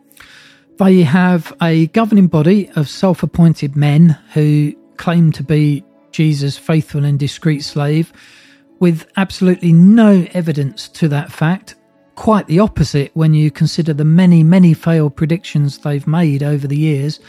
They 0.77 1.01
have 1.01 1.53
a 1.59 1.87
governing 1.87 2.27
body 2.27 2.69
of 2.75 2.87
self 2.87 3.23
appointed 3.23 3.75
men 3.75 4.09
who 4.33 4.73
claim 4.97 5.31
to 5.31 5.43
be 5.43 5.83
Jesus' 6.11 6.55
faithful 6.55 7.03
and 7.03 7.17
discreet 7.17 7.63
slave, 7.63 8.13
with 8.79 9.07
absolutely 9.17 9.73
no 9.73 10.27
evidence 10.33 10.87
to 10.89 11.07
that 11.07 11.31
fact. 11.31 11.73
Quite 12.13 12.45
the 12.45 12.59
opposite 12.59 13.09
when 13.15 13.33
you 13.33 13.49
consider 13.49 13.91
the 13.91 14.05
many, 14.05 14.43
many 14.43 14.75
failed 14.75 15.15
predictions 15.15 15.79
they've 15.79 16.05
made 16.05 16.43
over 16.43 16.67
the 16.67 16.77
years. 16.77 17.19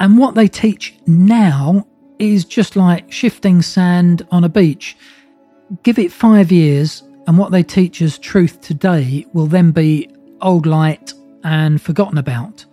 And 0.00 0.18
what 0.18 0.34
they 0.34 0.48
teach 0.48 0.96
now 1.06 1.86
is 2.18 2.44
just 2.44 2.74
like 2.74 3.12
shifting 3.12 3.62
sand 3.62 4.26
on 4.32 4.42
a 4.42 4.48
beach. 4.48 4.96
Give 5.84 6.00
it 6.00 6.10
five 6.10 6.50
years, 6.50 7.04
and 7.28 7.38
what 7.38 7.52
they 7.52 7.62
teach 7.62 8.02
as 8.02 8.18
truth 8.18 8.60
today 8.60 9.24
will 9.32 9.46
then 9.46 9.70
be 9.70 10.10
old 10.40 10.66
light 10.66 11.12
and 11.44 11.80
forgotten 11.80 12.18
about. 12.18 12.64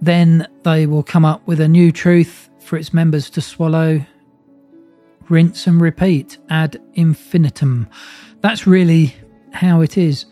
Then 0.00 0.46
they 0.62 0.86
will 0.86 1.02
come 1.02 1.24
up 1.24 1.46
with 1.46 1.60
a 1.60 1.68
new 1.68 1.92
truth 1.92 2.48
for 2.60 2.76
its 2.76 2.94
members 2.94 3.28
to 3.30 3.40
swallow, 3.40 4.04
rinse 5.28 5.66
and 5.66 5.80
repeat 5.80 6.38
ad 6.48 6.80
infinitum. 6.94 7.88
That's 8.40 8.66
really 8.66 9.14
how 9.52 9.80
it 9.80 9.98
is. 9.98 10.24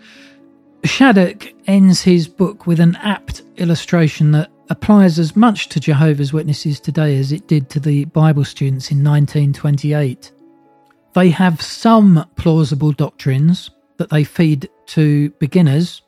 Shattuck 0.84 1.48
ends 1.66 2.02
his 2.02 2.28
book 2.28 2.66
with 2.66 2.80
an 2.80 2.96
apt 2.96 3.42
illustration 3.56 4.30
that 4.32 4.50
applies 4.70 5.18
as 5.18 5.34
much 5.34 5.68
to 5.70 5.80
Jehovah's 5.80 6.32
Witnesses 6.32 6.78
today 6.78 7.18
as 7.18 7.32
it 7.32 7.48
did 7.48 7.68
to 7.70 7.80
the 7.80 8.04
Bible 8.06 8.44
students 8.44 8.90
in 8.90 8.98
1928. 8.98 10.30
They 11.14 11.30
have 11.30 11.60
some 11.60 12.24
plausible 12.36 12.92
doctrines 12.92 13.70
that 13.96 14.10
they 14.10 14.24
feed 14.24 14.68
to 14.86 15.30
beginners 15.40 16.02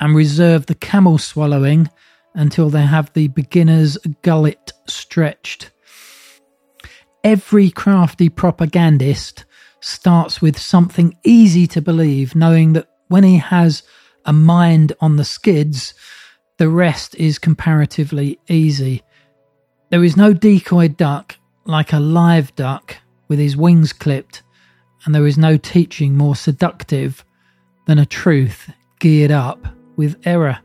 and 0.00 0.14
reserve 0.14 0.66
the 0.66 0.74
camel 0.74 1.18
swallowing 1.18 1.90
until 2.34 2.70
they 2.70 2.86
have 2.86 3.12
the 3.12 3.28
beginner's 3.28 3.96
gullet 4.22 4.72
stretched. 4.86 5.70
Every 7.24 7.70
crafty 7.70 8.28
propagandist 8.28 9.44
starts 9.80 10.40
with 10.40 10.58
something 10.58 11.16
easy 11.24 11.66
to 11.68 11.82
believe, 11.82 12.34
knowing 12.34 12.74
that 12.74 12.88
when 13.08 13.24
he 13.24 13.38
has 13.38 13.82
a 14.24 14.32
mind 14.32 14.92
on 15.00 15.16
the 15.16 15.24
skids, 15.24 15.94
the 16.58 16.68
rest 16.68 17.14
is 17.16 17.38
comparatively 17.38 18.38
easy. 18.48 19.02
There 19.90 20.04
is 20.04 20.16
no 20.16 20.32
decoy 20.32 20.88
duck 20.88 21.36
like 21.64 21.92
a 21.92 22.00
live 22.00 22.54
duck 22.54 22.96
with 23.28 23.38
his 23.38 23.56
wings 23.56 23.92
clipped, 23.92 24.42
and 25.04 25.14
there 25.14 25.26
is 25.26 25.38
no 25.38 25.56
teaching 25.56 26.16
more 26.16 26.36
seductive 26.36 27.24
than 27.86 27.98
a 27.98 28.06
truth 28.06 28.70
geared 29.00 29.30
up 29.30 29.77
with 29.98 30.16
error. 30.24 30.58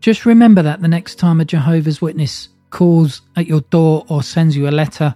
Just 0.00 0.26
remember 0.26 0.62
that 0.62 0.82
the 0.82 0.88
next 0.88 1.14
time 1.16 1.40
a 1.40 1.44
Jehovah's 1.44 2.02
Witness 2.02 2.48
calls 2.70 3.22
at 3.36 3.46
your 3.46 3.60
door 3.62 4.04
or 4.08 4.24
sends 4.24 4.56
you 4.56 4.68
a 4.68 4.70
letter 4.70 5.14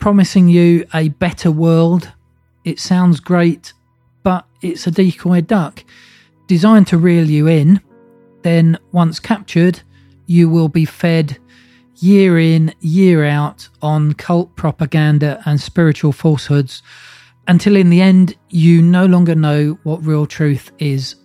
promising 0.00 0.48
you 0.48 0.84
a 0.94 1.08
better 1.08 1.52
world, 1.52 2.10
it 2.64 2.80
sounds 2.80 3.20
great, 3.20 3.72
but 4.24 4.46
it's 4.62 4.88
a 4.88 4.90
decoy 4.90 5.40
duck 5.40 5.84
designed 6.48 6.88
to 6.88 6.98
reel 6.98 7.30
you 7.30 7.46
in 7.46 7.80
then 8.42 8.78
once 8.92 9.20
captured, 9.20 9.82
you 10.26 10.48
will 10.48 10.68
be 10.68 10.84
fed 10.84 11.38
year 11.96 12.38
in, 12.38 12.74
year 12.80 13.24
out 13.24 13.68
on 13.82 14.14
cult 14.14 14.54
propaganda 14.56 15.42
and 15.44 15.60
spiritual 15.60 16.12
falsehoods 16.12 16.82
until 17.46 17.76
in 17.76 17.90
the 17.90 18.00
end 18.00 18.36
you 18.48 18.80
no 18.80 19.06
longer 19.06 19.34
know 19.34 19.78
what 19.82 20.04
real 20.04 20.26
truth 20.26 20.72
is. 20.78 21.16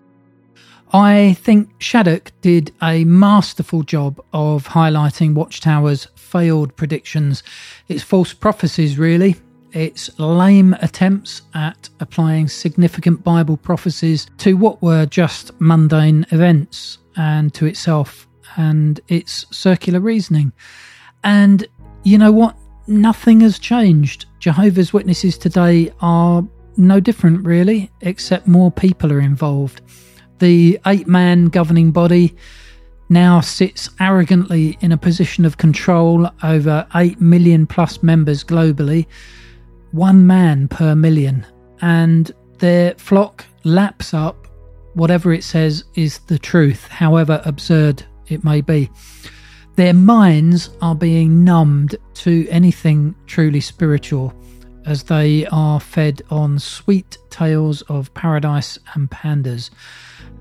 I 0.95 1.34
think 1.41 1.71
Shattuck 1.79 2.31
did 2.39 2.71
a 2.81 3.03
masterful 3.03 3.84
job 3.84 4.23
of 4.31 4.65
highlighting 4.65 5.34
Watchtower's 5.34 6.08
failed 6.15 6.73
predictions, 6.77 7.43
its 7.89 8.01
false 8.01 8.31
prophecies, 8.31 8.97
really, 8.97 9.36
its 9.73 10.17
lame 10.17 10.73
attempts 10.75 11.41
at 11.53 11.89
applying 11.99 12.47
significant 12.47 13.25
Bible 13.25 13.58
prophecies 13.58 14.27
to 14.38 14.53
what 14.53 14.81
were 14.81 15.05
just 15.05 15.51
mundane 15.60 16.25
events 16.31 16.99
and 17.17 17.53
to 17.55 17.65
itself 17.65 18.25
and 18.55 19.01
its 19.10 19.45
circular 19.51 19.99
reasoning. 19.99 20.53
And 21.25 21.67
you 22.03 22.17
know 22.17 22.31
what? 22.31 22.55
Nothing 22.88 23.41
has 23.41 23.60
changed. 23.60 24.27
Jehovah's 24.39 24.93
Witnesses 24.93 25.38
today 25.38 25.91
are 25.99 26.47
no 26.77 27.01
different, 27.01 27.45
really, 27.45 27.91
except 27.99 28.47
more 28.47 28.71
people 28.71 29.12
are 29.12 29.19
involved. 29.19 29.81
The 30.39 30.80
eight 30.86 31.08
man 31.08 31.45
governing 31.45 31.91
body 31.91 32.36
now 33.10 33.39
sits 33.39 33.89
arrogantly 34.00 34.78
in 34.82 34.91
a 34.91 34.98
position 34.98 35.45
of 35.45 35.58
control 35.58 36.30
over 36.43 36.88
8 36.93 37.21
million 37.21 37.67
plus 37.67 38.02
members 38.02 38.43
globally, 38.43 39.06
one 39.91 40.26
man 40.28 40.67
per 40.67 40.95
million, 40.95 41.45
and 41.82 42.32
their 42.58 42.95
flock 42.95 43.45
laps 43.63 44.13
up 44.13 44.48
whatever 44.93 45.34
it 45.34 45.43
says 45.43 45.84
is 45.95 46.19
the 46.19 46.39
truth, 46.39 46.88
however 46.88 47.41
absurd 47.45 48.04
it 48.28 48.43
may 48.43 48.62
be. 48.62 48.89
Their 49.76 49.93
minds 49.93 50.69
are 50.82 50.95
being 50.95 51.43
numbed 51.43 51.95
to 52.15 52.48
anything 52.50 53.13
truly 53.28 53.60
spiritual 53.60 54.34
as 54.86 55.04
they 55.04 55.45
are 55.48 55.80
fed 55.80 56.21
on 56.30 56.60
sweet 56.60 57.17
tales 57.30 57.82
of 57.84 58.13
paradise 58.13 58.80
and 58.93 59.10
pandas 59.10 59.69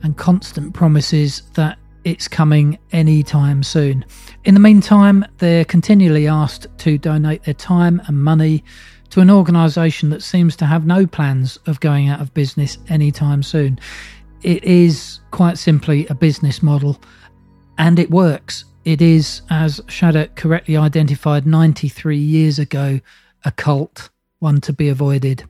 and 0.04 0.16
constant 0.16 0.74
promises 0.74 1.42
that 1.54 1.78
it's 2.04 2.28
coming 2.28 2.78
anytime 2.92 3.62
soon. 3.62 4.04
In 4.44 4.54
the 4.54 4.60
meantime, 4.60 5.24
they're 5.38 5.64
continually 5.64 6.28
asked 6.28 6.66
to 6.78 6.98
donate 6.98 7.44
their 7.44 7.54
time 7.54 8.00
and 8.06 8.22
money 8.22 8.62
to 9.10 9.20
an 9.20 9.30
organisation 9.30 10.10
that 10.10 10.22
seems 10.22 10.56
to 10.56 10.66
have 10.66 10.86
no 10.86 11.06
plans 11.06 11.58
of 11.66 11.80
going 11.80 12.08
out 12.08 12.20
of 12.20 12.34
business 12.34 12.76
anytime 12.88 13.42
soon. 13.42 13.80
It 14.42 14.62
is 14.62 15.20
quite 15.30 15.56
simply 15.56 16.06
a 16.08 16.14
business 16.14 16.62
model 16.62 17.00
and 17.78 17.98
it 17.98 18.10
works. 18.10 18.66
It 18.84 19.00
is, 19.00 19.40
as 19.48 19.80
Shattuck 19.88 20.36
correctly 20.36 20.76
identified 20.76 21.46
93 21.46 22.18
years 22.18 22.58
ago, 22.58 23.00
a 23.46 23.50
cult, 23.50 24.10
one 24.40 24.60
to 24.60 24.74
be 24.74 24.90
avoided. 24.90 25.44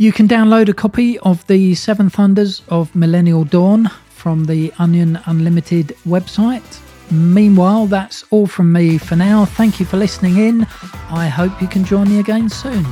You 0.00 0.12
can 0.12 0.26
download 0.26 0.70
a 0.70 0.72
copy 0.72 1.18
of 1.18 1.46
the 1.46 1.74
Seven 1.74 2.08
Thunders 2.08 2.62
of 2.70 2.96
Millennial 2.96 3.44
Dawn 3.44 3.90
from 4.08 4.46
the 4.46 4.72
Onion 4.78 5.20
Unlimited 5.26 5.88
website. 6.06 6.80
Meanwhile, 7.10 7.84
that's 7.84 8.24
all 8.30 8.46
from 8.46 8.72
me 8.72 8.96
for 8.96 9.14
now. 9.14 9.44
Thank 9.44 9.78
you 9.78 9.84
for 9.84 9.98
listening 9.98 10.38
in. 10.38 10.62
I 11.10 11.28
hope 11.28 11.60
you 11.60 11.68
can 11.68 11.84
join 11.84 12.08
me 12.08 12.18
again 12.18 12.48
soon. 12.48 12.86